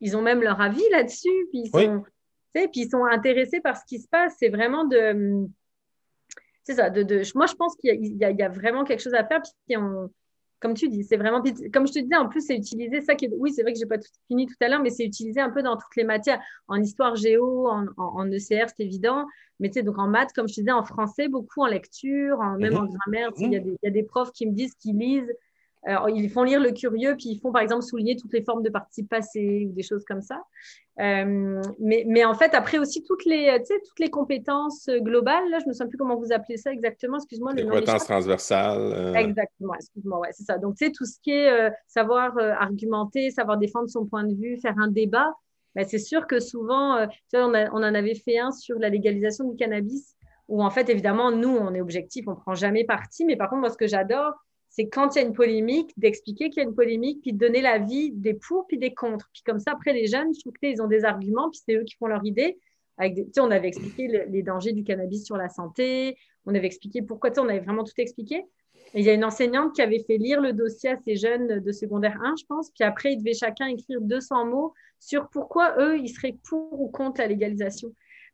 [0.00, 1.48] ils ont même leur avis là-dessus.
[1.50, 1.70] Puis,
[2.74, 4.34] ils sont intéressés par ce qui se passe.
[4.38, 5.46] C'est vraiment de.
[6.64, 6.90] C'est ça.
[6.90, 9.40] De, moi, je pense qu'il y, a vraiment quelque chose à faire.
[9.66, 9.76] Puis
[10.62, 11.42] comme tu dis, c'est vraiment.
[11.72, 13.30] Comme je te disais, en plus, c'est utilisé, ça qui est...
[13.36, 15.40] Oui, c'est vrai que je n'ai pas tout fini tout à l'heure, mais c'est utilisé
[15.40, 16.40] un peu dans toutes les matières.
[16.68, 19.26] En histoire géo, en, en, ECR, c'est évident.
[19.58, 22.38] Mais tu sais, donc en maths, comme je te disais, en français, beaucoup, en lecture,
[22.58, 22.90] même en mhm.
[22.90, 23.30] grammaire.
[23.38, 25.32] Il y, y, a des profs qui me disent qu'ils lisent
[25.86, 28.70] ils font lire le curieux, puis ils font par exemple souligner toutes les formes de
[28.70, 30.42] participes passées ou des choses comme ça.
[31.00, 35.64] Euh, mais, mais, en fait, après aussi, toutes les, toutes les compétences globales, là, je
[35.64, 37.54] ne me souviens plus comment vous appelez ça exactement, excuse-moi.
[37.54, 38.80] Les compétences transversales.
[38.80, 39.14] Euh.
[39.14, 40.58] Exactement, excuse-moi, ouais, c'est ça.
[40.58, 44.34] Donc, tu sais, tout ce qui est euh, savoir argumenter, savoir défendre son point de
[44.34, 45.32] vue, faire un débat,
[45.74, 49.48] ben, c'est sûr que souvent, on, a, on en avait fait un sur la légalisation
[49.48, 50.14] du cannabis,
[50.48, 53.48] où en fait, évidemment, nous, on est objectif, on ne prend jamais parti, mais par
[53.48, 54.34] contre, moi, ce que j'adore,
[54.72, 57.38] c'est quand il y a une polémique, d'expliquer qu'il y a une polémique, puis de
[57.38, 59.28] donner l'avis des pour, puis des contre.
[59.32, 61.84] Puis comme ça, après, les jeunes, je trouve qu'ils ont des arguments, puis c'est eux
[61.84, 62.58] qui font leur idée.
[63.38, 66.16] On avait expliqué les dangers du cannabis sur la santé,
[66.46, 68.44] on avait expliqué pourquoi, on avait vraiment tout expliqué.
[68.94, 71.72] Il y a une enseignante qui avait fait lire le dossier à ces jeunes de
[71.72, 75.98] secondaire 1, je pense, puis après, ils devaient chacun écrire 200 mots sur pourquoi eux,
[75.98, 77.90] ils seraient pour ou contre la légalisation.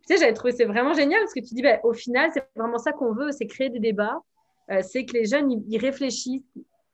[0.07, 2.47] Tu sais, j'avais trouvé c'est vraiment génial parce que tu dis, ben, au final, c'est
[2.55, 4.20] vraiment ça qu'on veut, c'est créer des débats
[4.70, 6.42] euh, c'est que les jeunes, ils, réfléchissent,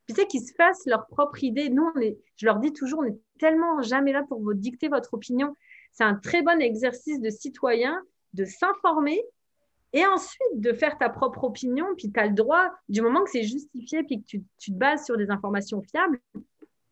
[0.05, 1.69] puis c'est qu'ils se fassent leur propre idée.
[1.69, 4.87] Nous, on est, je leur dis toujours, on est tellement jamais là pour vous dicter
[4.87, 5.55] votre opinion.
[5.91, 8.01] C'est un très bon exercice de citoyen
[8.33, 9.21] de s'informer
[9.93, 11.85] et ensuite de faire ta propre opinion.
[11.97, 14.77] Puis tu as le droit, du moment que c'est justifié, puis que tu, tu, te
[14.77, 16.19] bases sur des informations fiables,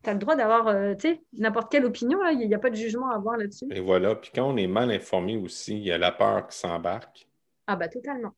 [0.04, 0.96] tu as le droit d'avoir euh,
[1.34, 2.20] n'importe quelle opinion.
[2.30, 3.66] Il n'y a, pas de jugement à avoir là-dessus.
[3.72, 4.16] Et voilà.
[4.16, 7.28] Puis quand on est mal informé aussi, il y a la peur qui s'embarque.
[7.68, 8.34] Ah, bah totalement.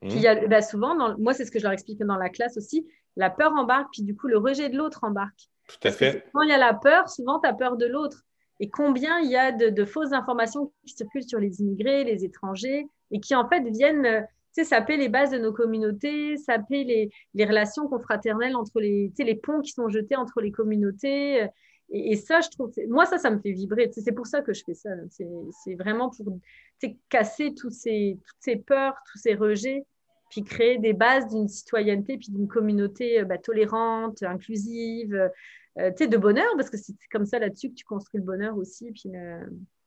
[0.00, 2.30] Puis il y a, bah, souvent, moi, c'est ce que je leur explique dans la
[2.30, 2.86] classe aussi,
[3.16, 5.50] la peur embarque, puis du coup, le rejet de l'autre embarque.
[5.68, 6.24] Tout à fait.
[6.32, 8.24] Quand il y a la peur, souvent, tu as peur de l'autre.
[8.60, 12.86] Et combien il y a de, fausses informations qui circulent sur les immigrés, les étrangers,
[13.10, 14.20] et qui en fait viennent euh,
[14.64, 19.60] saper les bases de nos communautés, saper les, les relations confraternelles entre les, les ponts
[19.60, 21.46] qui sont jetés entre les communautés.
[21.92, 23.90] Et, ça, je trouve, moi, ça, ça me fait vibrer.
[23.92, 24.90] C'est pour ça que je fais ça.
[25.10, 26.38] C'est vraiment pour
[27.08, 29.84] casser tous ces, toutes ces peurs, tous ces rejets,
[30.30, 35.30] puis créer des bases d'une citoyenneté, puis d'une communauté euh, bah, tolérante, inclusive,
[35.78, 38.92] euh, de bonheur, parce que c'est comme ça là-dessus que tu construis le bonheur aussi,
[38.92, 39.10] puis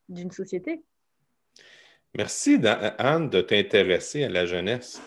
[0.10, 0.84] d'une société.
[2.16, 5.02] Merci, Anne, de t'intéresser à la jeunesse.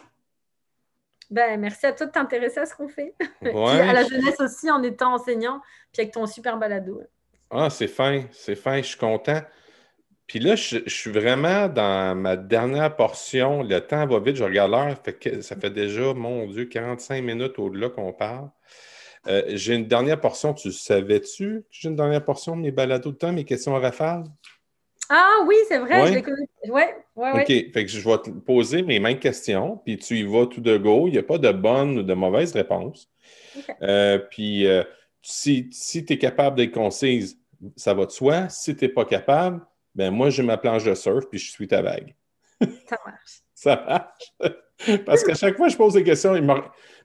[1.31, 3.15] Ben, merci à toi de t'intéresser à ce qu'on fait.
[3.43, 5.61] à la jeunesse aussi en étant enseignant,
[5.93, 7.03] puis avec ton super balado.
[7.51, 9.41] Ah, c'est fin, c'est fin, je suis content.
[10.27, 13.63] Puis là, je, suis vraiment dans ma dernière portion.
[13.63, 15.43] Le temps va vite, je regarde l'heure.
[15.43, 18.51] ça fait déjà, mon Dieu, 45 minutes au-delà qu'on parle.
[19.29, 20.53] Euh, j'ai une dernière portion.
[20.53, 21.63] Tu savais-tu?
[21.63, 24.25] Que j'ai une dernière portion de mes balados de temps, mes questions à rafale?
[25.09, 26.49] Ah oui, c'est vrai, je les connais.
[26.69, 26.83] Oui,
[27.17, 27.47] oui, OK.
[27.47, 30.77] Fait que je vais te poser mes mêmes questions, puis tu y vas tout de
[30.77, 31.07] go.
[31.07, 33.09] Il n'y a pas de bonne ou de mauvaise réponse.
[33.83, 34.83] Euh, puis euh,
[35.23, 37.39] si, si tu es capable d'être concise,
[37.77, 38.49] ça va de soi.
[38.49, 39.61] Si tu n'es pas capable,
[39.95, 42.15] ben moi, j'ai ma planche de surf, puis je suis ta vague.
[42.61, 43.41] Ça marche.
[43.55, 44.55] ça marche.
[45.07, 46.35] Parce qu'à chaque fois que je pose des questions,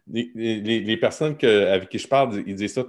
[0.08, 2.86] les, personnes avec qui je parle, ils disent ça.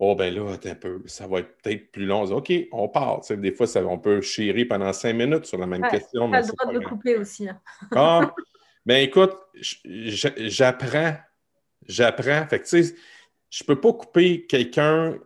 [0.00, 2.24] Oh, ben là, un peu, ça va être peut-être plus long.
[2.24, 3.20] OK, on part.
[3.30, 6.28] des fois, ça, on peut chérir pendant cinq minutes sur la même question.
[6.28, 7.48] Tu as le droit de me couper aussi.
[7.48, 7.60] Hein.
[7.94, 8.34] Ah,
[8.84, 11.14] ben écoute, j'apprends.
[11.86, 12.46] J'apprends.
[12.48, 12.96] Fait que, tu sais,
[13.50, 15.16] je ne peux pas couper quelqu'un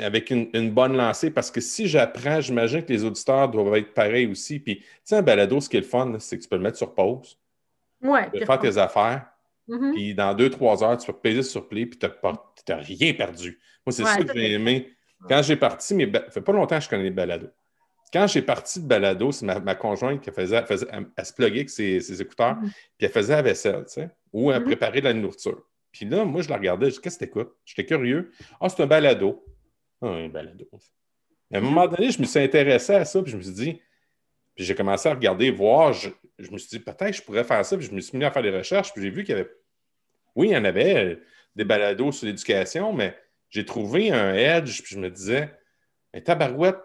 [0.00, 4.26] avec une, bonne lancée parce que si j'apprends, j'imagine que les auditeurs doivent être pareils
[4.26, 4.60] aussi.
[4.60, 6.62] Puis, tu sais, un balado, ce qui est le fun, c'est que tu peux le
[6.62, 7.38] mettre sur pause.
[8.02, 8.30] Ouais.
[8.30, 9.31] Tu peux faire tes affaires.
[9.68, 9.92] Mm-hmm.
[9.92, 13.60] Puis, dans deux, trois heures, tu peux peser sur play, puis tu n'as rien perdu.
[13.86, 14.92] Moi, c'est ça que j'ai aimé.
[15.28, 17.50] Quand j'ai parti, mais ça fait pas longtemps que je connais les balados.
[18.12, 21.70] Quand j'ai parti de balado, c'est ma, conjointe qui faisait, faisait, elle, se pluguait avec
[21.70, 22.70] ses, écouteurs, mm-hmm.
[22.98, 24.64] puis elle faisait la vaisselle, tu sais, ou elle mm-hmm.
[24.64, 25.62] préparait de la nourriture.
[25.92, 27.52] Puis là, moi, je la regardais, je dis, qu'est-ce que t'écoutes?
[27.64, 28.30] J'étais curieux.
[28.60, 29.44] Ah, c'est un balado.
[30.02, 30.68] Ah, un balado.
[31.52, 33.80] À un moment donné, je me suis intéressé à ça, puis je me suis dit,
[34.54, 36.10] puis j'ai commencé à regarder, voir, je,
[36.50, 38.42] me suis dit, peut-être je pourrais faire ça, puis je me suis mis à faire
[38.42, 39.50] des recherches, puis j'ai vu qu'il y avait,
[40.34, 41.16] oui, il y en avait euh,
[41.56, 43.16] des balados sur l'éducation, mais
[43.48, 45.50] j'ai trouvé un edge, puis je me disais,
[46.14, 46.78] un tabarouette,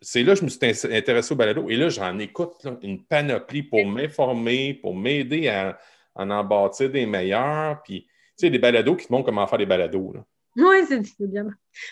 [0.00, 3.62] c'est là que je me suis intéressé au balado, et là, j'en écoute une panoplie
[3.62, 5.78] pour m'informer, pour m'aider à,
[6.14, 9.66] en bâtir des meilleurs, puis, tu sais, des balados qui te montrent comment faire des
[9.66, 10.24] balados, là.
[10.56, 11.48] Oui, c'est bien.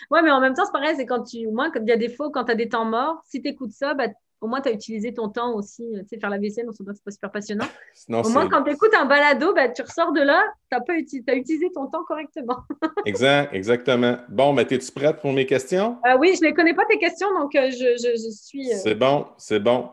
[0.09, 1.45] Oui, mais en même temps, c'est pareil, c'est quand tu.
[1.45, 3.49] Au moins, il y a des fois, quand tu as des temps morts, si tu
[3.49, 4.07] écoutes ça, bah,
[4.45, 5.83] au moins, tu as utilisé ton temps aussi.
[6.01, 7.65] Tu sais, faire la vaisselle, on se que c'est pas super passionnant.
[8.09, 11.35] au moins, quand tu écoutes un balado, bah, tu ressors de là, tu as, as,
[11.35, 12.59] utilisé ton temps correctement.
[13.05, 14.17] exact, exactement.
[14.29, 15.97] Bon, ben, es-tu prête pour mes questions?
[16.05, 18.71] Euh, oui, je ne connais pas tes questions, donc euh, je, je, suis.
[18.71, 19.89] Euh, c'est bon, c'est bon.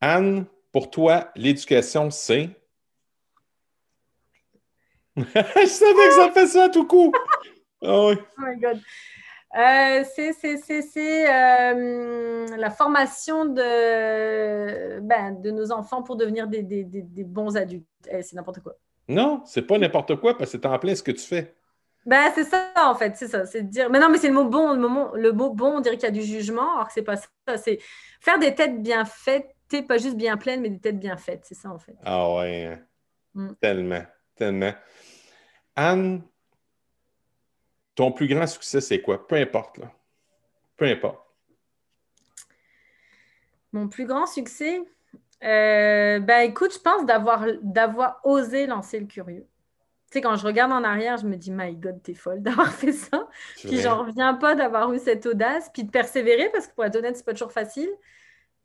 [0.00, 2.48] Anne, pour toi, l'éducation, c'est?
[5.16, 7.12] je savais que ça fait ça tout coup.
[7.82, 8.18] Oh, oui.
[8.38, 8.80] oh my God.
[9.56, 17.24] Euh, c'est euh, la formation de, ben, de nos enfants pour devenir des, des, des,
[17.24, 17.86] bons adultes.
[18.10, 18.74] Eh, c'est n'importe quoi.
[19.08, 21.54] Non, c'est pas n'importe quoi parce que c'est en plein ce que tu fais.
[22.04, 23.46] Ben, c'est ça, en fait, c'est ça.
[23.46, 23.88] C'est dire.
[23.88, 24.74] Mais non, mais c'est le mot bon.
[24.74, 27.02] Le mot, le mot bon, on dirait qu'il y a du jugement, alors que c'est
[27.02, 27.56] pas ça.
[27.56, 27.78] C'est
[28.20, 29.54] faire des têtes bien faites,
[29.88, 31.44] pas juste bien pleines, mais des têtes bien faites.
[31.44, 31.96] C'est ça, en fait.
[32.04, 32.78] Ah ouais.
[33.34, 33.52] Mm.
[33.60, 34.02] Tellement,
[34.36, 34.72] tellement.
[35.74, 36.22] Anne,
[37.96, 39.26] ton plus grand succès, c'est quoi?
[39.26, 39.90] Peu importe, là.
[40.76, 41.18] Peu importe.
[43.72, 44.80] Mon plus grand succès?
[45.42, 49.46] Euh, ben écoute, je pense d'avoir, d'avoir osé lancer le curieux.
[50.10, 52.70] Tu sais, quand je regarde en arrière, je me dis, my God, t'es folle d'avoir
[52.72, 53.28] fait ça.
[53.56, 56.96] Puis j'en reviens pas d'avoir eu cette audace, puis de persévérer, parce que pour être
[56.96, 57.90] honnête, c'est pas toujours facile.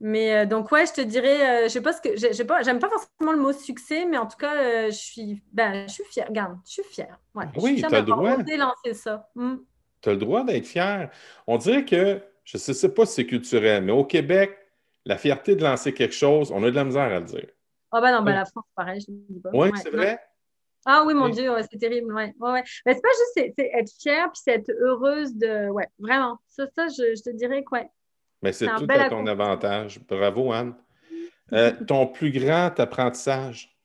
[0.03, 2.63] Mais euh, donc, ouais, je te dirais, euh, je sais pas ce que, j'aime pas,
[2.63, 6.03] pas forcément le mot succès, mais en tout cas, euh, je suis, ben, je suis
[6.05, 6.27] fière.
[6.27, 7.19] Regarde, je suis fière.
[7.35, 8.35] Ouais, oui, tu as le droit.
[8.35, 9.29] lancer ça.
[9.35, 9.57] Hmm.
[10.01, 11.11] Tu as le droit d'être fière.
[11.45, 14.57] On dirait que, je ne sais pas si c'est culturel, mais au Québec,
[15.05, 17.49] la fierté de lancer quelque chose, on a de la misère à le dire.
[17.91, 19.51] Ah, ben non, ben la France, pareil, je ne dis pas.
[19.53, 20.19] Oui, ouais, c'est vrai.
[20.83, 22.11] Ah oui, mon Dieu, c'est terrible.
[22.11, 25.69] Ouais, ouais, Mais c'est pas juste être fière puis c'est être heureuse de.
[25.69, 26.39] Ouais, vraiment.
[26.47, 27.87] Ça, ça je, je te dirais que ouais.
[28.41, 29.99] Mais c'est tout à ton avantage.
[30.07, 30.75] Bravo, Anne.
[31.53, 33.75] Euh, ton plus grand apprentissage?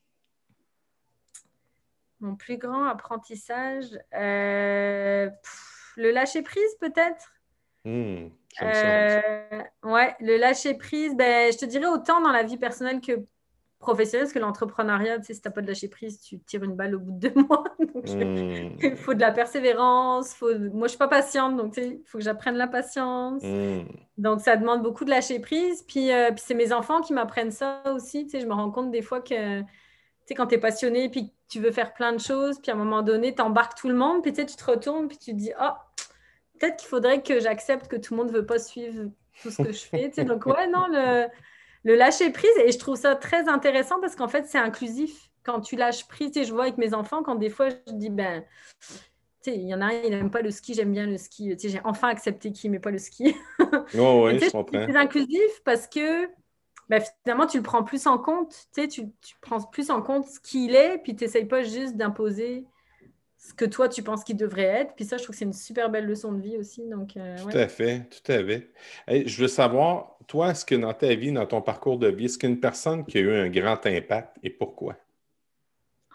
[2.19, 3.85] Mon plus grand apprentissage,
[4.15, 5.29] euh,
[5.97, 7.31] le lâcher prise peut-être?
[7.85, 8.29] Hmm,
[8.63, 13.23] euh, ouais, le lâcher prise, ben, je te dirais autant dans la vie personnelle que
[13.79, 16.63] professionnel, parce que l'entrepreneuriat, tu sais, si tu n'as pas de lâcher prise, tu tires
[16.63, 17.63] une balle au bout de deux mois.
[17.79, 18.75] Hmm.
[18.81, 20.33] il faut de la persévérance.
[20.33, 20.47] Faut...
[20.47, 23.43] Moi, je ne suis pas patiente, donc il faut que j'apprenne la patience.
[23.43, 23.83] Hmm.
[24.17, 25.83] Donc, ça demande beaucoup de lâcher prise.
[25.83, 28.25] Puis, euh, puis c'est mes enfants qui m'apprennent ça aussi.
[28.25, 29.65] Tu sais, je me rends compte des fois que tu
[30.25, 32.77] sais, quand tu es passionné, puis tu veux faire plein de choses, puis à un
[32.77, 35.51] moment donné, tu embarques tout le monde, puis tu, te retournes, puis tu te dis,
[35.61, 35.69] oh,
[36.59, 39.09] peut-être qu'il faudrait que j'accepte que tout le monde ne veut pas suivre
[39.41, 40.09] tout ce que je fais.
[40.09, 41.27] Tu sais, donc, ouais, non, le
[41.83, 45.29] le lâcher prise, et je trouve ça très intéressant parce qu'en fait, c'est inclusif.
[45.43, 48.43] Quand tu lâches prise, je vois avec mes enfants, quand des fois, je dis, ben,
[49.45, 51.55] il y en a un, il n'aime pas le ski, j'aime bien le ski.
[51.57, 53.35] J'ai enfin accepté qu'il n'aimait pas le ski.
[53.97, 54.85] Oh, oui, je comprends.
[54.85, 56.27] C'est inclusif parce que
[56.89, 58.67] ben, finalement, tu le prends plus en compte.
[58.75, 62.65] Tu, tu prends plus en compte ce qu'il est, puis tu n'essayes pas juste d'imposer
[63.37, 64.95] ce que toi, tu penses qu'il devrait être.
[64.95, 66.85] Puis ça, je trouve que c'est une super belle leçon de vie aussi.
[66.87, 68.71] Donc, euh, tout à fait, tout à fait.
[69.07, 72.37] je veux savoir, toi, est-ce que dans ta vie, dans ton parcours de vie, est-ce
[72.37, 74.95] qu'il y a une personne qui a eu un grand impact et pourquoi?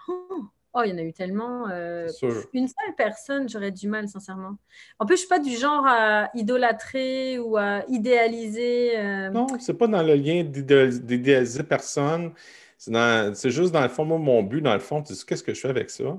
[0.07, 0.45] Oh,
[0.75, 1.69] oh il y en a eu tellement.
[1.71, 2.09] Euh,
[2.53, 4.57] une seule personne, j'aurais du mal, sincèrement.
[4.99, 8.99] En plus, je ne suis pas du genre à idolâtrer ou à idéaliser.
[8.99, 12.33] Euh, non, c'est pas dans le lien d'idéaliser personne.
[12.77, 15.55] C'est juste dans le fond, moi, mon but, dans le fond, tu sais, qu'est-ce que
[15.55, 16.19] je fais avec ça?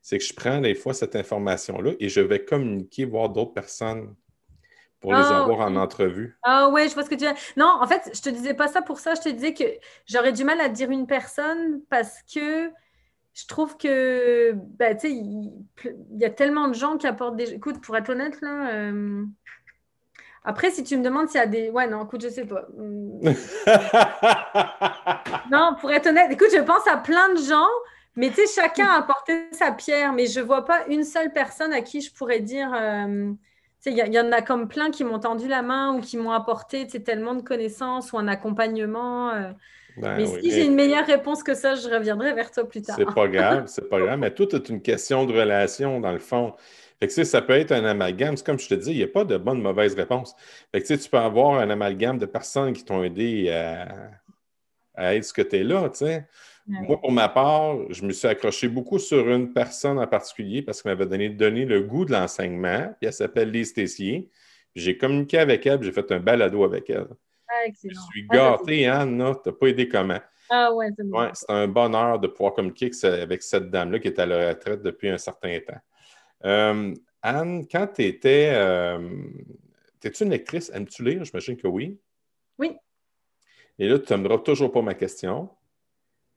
[0.00, 4.14] c'est que je prends des fois cette information-là et je vais communiquer, voir d'autres personnes
[5.00, 6.36] pour les ah, avoir en entrevue.
[6.42, 7.34] Ah oui, je vois ce que tu veux.
[7.56, 9.14] Non, en fait, je te disais pas ça pour ça.
[9.14, 9.64] Je te disais que
[10.06, 12.70] j'aurais du mal à dire une personne parce que
[13.34, 15.52] je trouve que, ben, tu sais, il,
[16.18, 17.54] y a tellement de gens qui apportent des...
[17.54, 18.72] Écoute, pour être honnête, là...
[18.72, 19.24] Euh,
[20.44, 21.70] après, si tu me demandes s'il y a des...
[21.70, 22.66] Ouais, non, écoute, je sais pas.
[25.50, 27.68] non, pour être honnête, écoute, je pense à plein de gens
[28.18, 31.32] mais tu sais, chacun a apporté sa pierre, mais je ne vois pas une seule
[31.32, 32.74] personne à qui je pourrais dire.
[32.74, 33.32] Euh,
[33.86, 36.86] il y, en a comme plein qui m'ont tendu la main ou qui m'ont apporté
[36.86, 39.30] tellement de connaissances ou un accompagnement.
[39.30, 39.50] Euh.
[39.96, 42.96] Ben mais si j'ai une meilleure réponse que ça, je reviendrai vers toi plus tard.
[42.96, 44.18] C'est pas grave, c'est pas grave.
[44.18, 46.54] Mais tout est une question de relation, dans le fond.
[47.00, 48.36] Fait que, ça peut être un amalgame.
[48.36, 50.34] C'est comme je te dis, il n'y a pas de bonne mauvaise réponse.
[50.72, 53.88] Fait que, tu peux avoir un amalgame de personnes qui t'ont aidé à,
[54.94, 55.88] à, être ce que tu es là.
[56.68, 60.82] Moi, pour ma part, je me suis accroché beaucoup sur une personne en particulier parce
[60.82, 62.94] qu'elle m'avait donné, donné, le goût de l'enseignement.
[63.00, 64.28] Puis elle s'appelle Lise Tessier.
[64.74, 67.08] J'ai communiqué avec elle, j'ai fait un balado avec elle.
[67.48, 70.20] Ah, je suis gâté, Anne, tu n'as pas aidé comment?
[70.50, 71.28] Ah ouais, c'est bon.
[71.32, 75.08] c'est un bonheur de pouvoir communiquer avec cette dame-là qui est à la retraite depuis
[75.08, 75.80] un certain temps.
[76.44, 78.50] Euh, Anne, quand tu étais.
[78.52, 78.98] Euh,
[80.00, 80.70] T'es-tu une lectrice?
[80.72, 81.24] Aimes-tu lire?
[81.24, 81.98] J'imagine que oui.
[82.58, 82.76] Oui.
[83.78, 85.48] Et là, tu n'aimeras toujours pas ma question.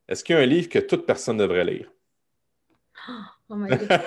[0.08, 1.92] Est-ce qu'il y a un livre que toute personne devrait lire?
[3.50, 4.02] Oh my God.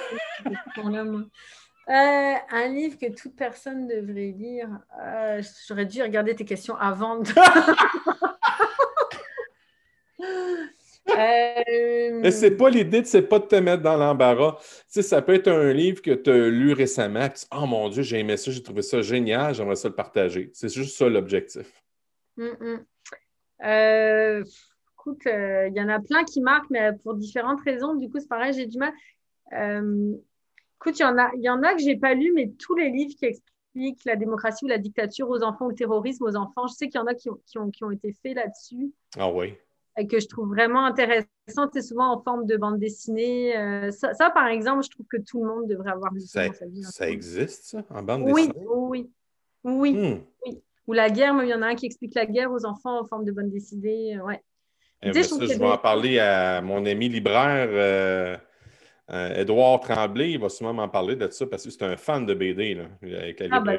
[1.86, 4.70] Euh, un livre que toute personne devrait lire.
[5.02, 7.18] Euh, j'aurais dû regarder tes questions avant.
[7.18, 7.28] De...
[11.10, 12.30] euh...
[12.30, 14.56] C'est pas l'idée, c'est pas de te mettre dans l'embarras.
[14.90, 17.28] Tu ça peut être un livre que tu as lu récemment.
[17.54, 20.50] oh mon Dieu, j'ai aimé ça, j'ai trouvé ça génial, j'aimerais ça le partager.
[20.54, 21.84] C'est juste ça l'objectif.
[22.38, 22.78] Mm,
[23.60, 24.44] mm.
[25.06, 27.94] Euh, écoute, il y en a plein qui marquent, mais pour différentes raisons.
[27.94, 28.92] Du coup, c'est pareil, j'ai du mal.
[29.52, 30.14] Euh,
[30.80, 32.90] Écoute, il y en a, y en a que j'ai pas lu, mais tous les
[32.90, 36.66] livres qui expliquent la démocratie ou la dictature aux enfants ou le terrorisme aux enfants,
[36.66, 38.92] je sais qu'il y en a qui ont, qui ont, qui ont été faits là-dessus.
[39.16, 39.54] Ah oui.
[39.96, 41.26] Et que je trouve vraiment intéressant.
[41.72, 43.56] C'est souvent en forme de bande dessinée.
[43.56, 46.48] Euh, ça, ça, par exemple, je trouve que tout le monde devrait avoir lu ça.
[46.48, 46.82] dans sa vie.
[46.82, 48.66] Ça existe, ça, en bande oui, dessinée?
[48.68, 49.10] Oui,
[49.62, 50.18] oui, Hmm.
[50.46, 50.62] oui.
[50.86, 53.00] Ou la guerre, mais il y en a un qui explique la guerre aux enfants
[53.00, 54.18] en forme de bande dessinée.
[54.18, 54.42] euh, Ouais.
[55.06, 58.36] Eh ben, je vais en parler à mon ami libraire, euh,
[59.10, 60.32] euh, Édouard Tremblay.
[60.32, 62.84] Il va sûrement m'en parler de ça parce que c'est un fan de BD, là,
[63.02, 63.78] avec la Ah, ben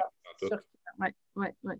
[0.97, 1.75] Ouais, ouais, ouais.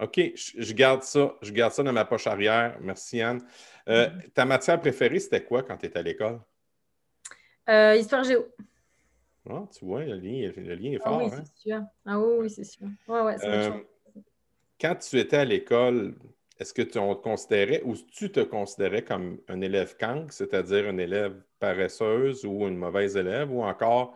[0.00, 1.34] OK, je, je garde ça.
[1.42, 2.76] Je garde ça dans ma poche arrière.
[2.80, 3.42] Merci, Anne.
[3.88, 4.30] Euh, Mm-hmm.
[4.32, 6.40] ta matière préférée, c'était quoi quand tu étais à l'école?
[7.68, 8.46] Euh, histoire géo.
[9.48, 11.22] Ah, tu vois, le lien, le lien est Ah fort.
[11.22, 11.42] oui, hein?
[11.44, 11.80] c'est sûr.
[12.06, 12.86] Ah oui, oui, c'est sûr.
[13.08, 13.72] Ouais, ouais, Euh,
[14.80, 16.14] quand tu étais à l'école,
[16.60, 20.90] est-ce que tu, on te considérait ou tu te considérais comme un élève cancre, c'est-à-dire
[20.90, 24.14] une élève paresseuse ou une mauvaise élève, ou encore,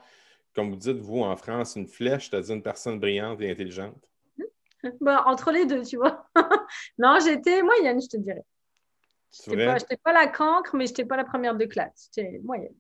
[0.55, 3.97] comme vous dites, vous, en France, une flèche, c'est-à-dire une personne brillante et intelligente?
[5.01, 6.29] Bah, entre les deux, tu vois.
[6.99, 8.45] non, j'étais moyenne, je te dirais.
[9.33, 9.79] J'étais vrai?
[10.05, 12.11] pas, la cancre, mais j'étais pas la première de classe.
[12.15, 12.75] J'étais moyenne.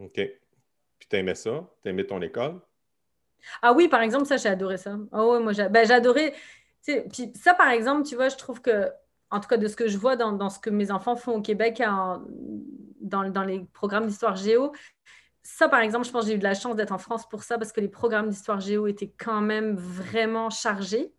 [0.00, 0.14] OK.
[0.14, 1.70] Puis t'aimais ça?
[1.84, 2.60] T'aimais ton école?
[3.62, 4.98] Ah oui, par exemple, ça, j'ai adoré ça.
[5.12, 5.86] Ah ouais, moi, j'ai ben,
[6.84, 8.90] Puis ça, par exemple, tu vois, je trouve que,
[9.30, 11.36] en tout cas, de ce que je vois dans, dans ce que mes enfants font
[11.36, 12.22] au Québec, en-
[13.00, 14.72] dans, dans les programmes d'histoire géo,
[15.42, 17.42] ça, par exemple, je pense que j'ai eu de la chance d'être en France pour
[17.44, 21.12] ça, parce que les programmes d'histoire géo étaient quand même vraiment chargés.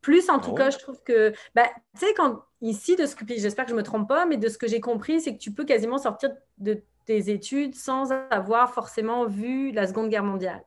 [0.00, 0.64] Plus, en tout Ah ouais?
[0.64, 1.66] cas, je trouve que, ben,
[1.98, 4.36] tu sais, quand ici, de ce que, puis j'espère que je me trompe pas, mais
[4.36, 8.10] de ce que j'ai compris, c'est que tu peux quasiment sortir de tes études sans
[8.30, 10.62] avoir forcément vu la Seconde Guerre mondiale.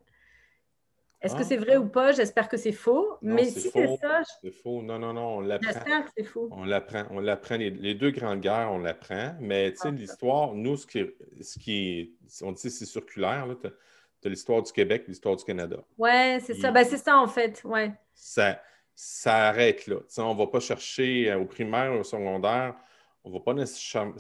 [1.26, 1.80] Est-ce Ah, que c'est vrai ah.
[1.82, 2.12] ou pas?
[2.12, 3.18] J'espère que c'est faux.
[3.22, 4.82] Non, mais si c'est ça, je- C'est faux.
[4.82, 5.72] Non, non, non, on l'apprend.
[5.72, 6.48] j'espère que c'est faux.
[6.52, 7.04] On l'apprend.
[7.12, 7.58] On l'apprend.
[7.58, 9.36] Les, les deux grandes guerres, on l'apprend.
[9.40, 11.06] Mais tu sais, Ah, l'histoire, nous, ce qui,
[11.42, 15.78] ce qui on dit c'est circulaire, tu as, l'histoire du Québec, l'histoire du Canada.
[15.98, 16.72] Ouais, c'est ça.
[16.72, 17.62] Ben, c'est ça, en fait.
[17.64, 17.92] Ouais.
[18.14, 18.62] Ça,
[18.94, 19.98] ça arrête là.
[19.98, 22.76] Tu sais, on ne va pas chercher euh, au primaire ou au secondaire,
[23.24, 24.14] on ne va pas nécessaire-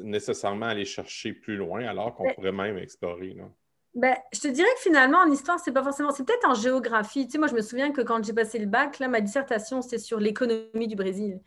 [0.00, 3.30] nécessairement aller chercher plus loin, alors qu'on pourrait même explorer.
[3.34, 3.44] Là.
[3.94, 6.10] Ben, je te dirais que finalement, en histoire, c'est pas forcément.
[6.12, 7.26] C'est peut-être en géographie.
[7.26, 9.82] Tu sais, moi, je me souviens que quand j'ai passé le bac, là, ma dissertation,
[9.82, 11.40] c'était sur l'économie du Brésil.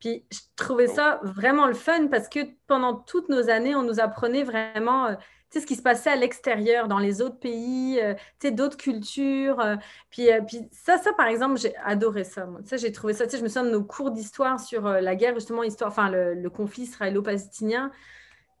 [0.00, 4.00] Puis, je trouvais ça vraiment le fun parce que pendant toutes nos années, on nous
[4.00, 5.14] apprenait vraiment, euh,
[5.50, 8.50] tu sais, ce qui se passait à l'extérieur, dans les autres pays, euh, tu sais,
[8.50, 9.60] d'autres cultures.
[9.60, 9.76] euh,
[10.10, 12.44] puis, puis ça, ça, par exemple, j'ai adoré ça.
[12.44, 12.60] Moi.
[12.66, 13.24] Ça, j'ai trouvé ça.
[13.24, 16.10] Tu sais, je me souviens de nos cours d'histoire sur la guerre, justement, histoire, enfin,
[16.10, 17.90] le, le conflit israélo-palestinien.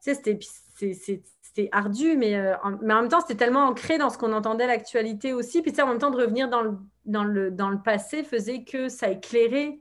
[0.02, 1.22] Tu sais, c'était, puis c'est- c'est-
[1.54, 4.32] c'était ardu, mais, euh, en, mais en même temps, c'était tellement ancré dans ce qu'on
[4.32, 5.62] entendait l'actualité aussi.
[5.62, 6.72] Puis, en même temps, de revenir dans le,
[7.04, 9.78] dans le, dans le passé faisait que ça éclairait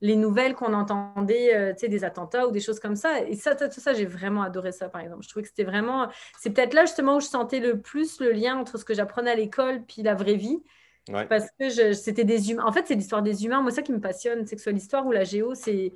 [0.00, 3.20] les nouvelles qu'on entendait, euh, tu sais, des attentats ou des choses comme ça.
[3.20, 5.22] Et ça, ça, tout ça, j'ai vraiment adoré ça, par exemple.
[5.22, 6.08] Je trouvais que c'était vraiment...
[6.40, 9.30] C'est peut-être là, justement, où je sentais le plus le lien entre ce que j'apprenais
[9.30, 10.62] à l'école puis la vraie vie.
[11.08, 11.26] Ouais.
[11.26, 12.64] Parce que c'était des humains.
[12.64, 13.60] En fait, c'est l'histoire des humains.
[13.60, 15.92] Moi, ça qui me passionne, c'est que ce soit l'histoire ou la géo, c'est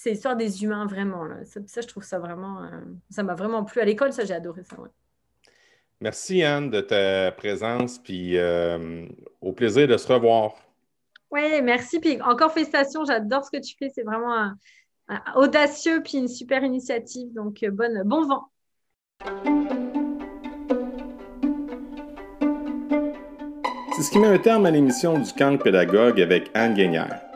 [0.00, 1.24] c'est l'histoire des humains, vraiment.
[1.24, 1.44] là.
[1.44, 2.62] Ça, ça, je trouve ça vraiment...
[2.62, 2.68] euh,
[3.10, 3.80] ça m'a vraiment plu.
[3.80, 4.90] À l'école, ça, j'ai adoré ça, ouais.
[6.00, 9.06] Merci Anne de ta présence, puis euh,
[9.40, 10.52] au plaisir de se revoir.
[11.32, 11.98] Oui, merci.
[11.98, 13.90] Puis encore félicitations, j'adore ce que tu fais.
[13.92, 14.56] C'est vraiment un-
[15.08, 17.34] un audacieux puis une super initiative.
[17.34, 18.44] Donc, euh, bonne, bon vent.
[23.96, 27.27] C'est ce qui met un terme à l'émission du camp pédagogue avec Anne Guignard.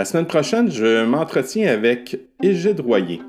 [0.00, 3.20] La semaine prochaine, je m'entretiens avec Égide Royer.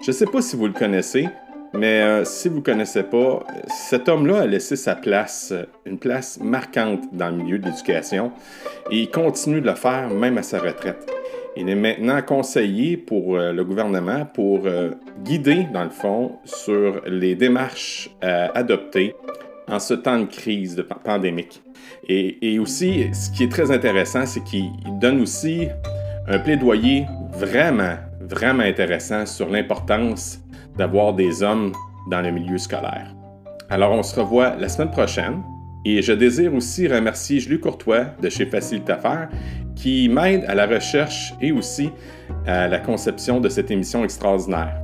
[0.00, 1.28] Je ne sais pas si vous le connaissez,
[1.72, 5.98] mais euh, si vous ne connaissez pas, cet homme-là a laissé sa place, euh, une
[5.98, 8.30] place marquante dans le milieu de l'éducation,
[8.92, 11.04] et il continue de le faire même à sa retraite.
[11.56, 14.68] Il est maintenant conseiller pour euh, le gouvernement pour
[15.24, 19.16] guider, dans le fond, sur les démarches à adopter
[19.66, 21.60] en ce temps de crise de pa- pandémique.
[22.08, 25.68] Et, aussi, ce qui est très intéressant, c'est qu'il il donne aussi
[26.28, 30.40] un plaidoyer vraiment, vraiment intéressant sur l'importance
[30.76, 31.72] d'avoir des hommes
[32.10, 33.14] dans le milieu scolaire.
[33.70, 35.42] Alors, on se revoit la semaine prochaine.
[35.86, 39.28] Et je désire aussi remercier Julie Courtois de chez Facilite Affaires
[39.76, 41.90] qui m'aide à la recherche et aussi
[42.46, 44.80] à la conception de cette émission extraordinaire.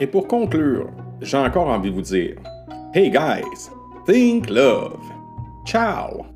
[0.00, 0.88] Et pour conclure,
[1.20, 2.36] j'ai encore envie de vous dire
[2.94, 3.68] Hey guys,
[4.06, 4.98] think love.
[5.66, 6.27] Ciao!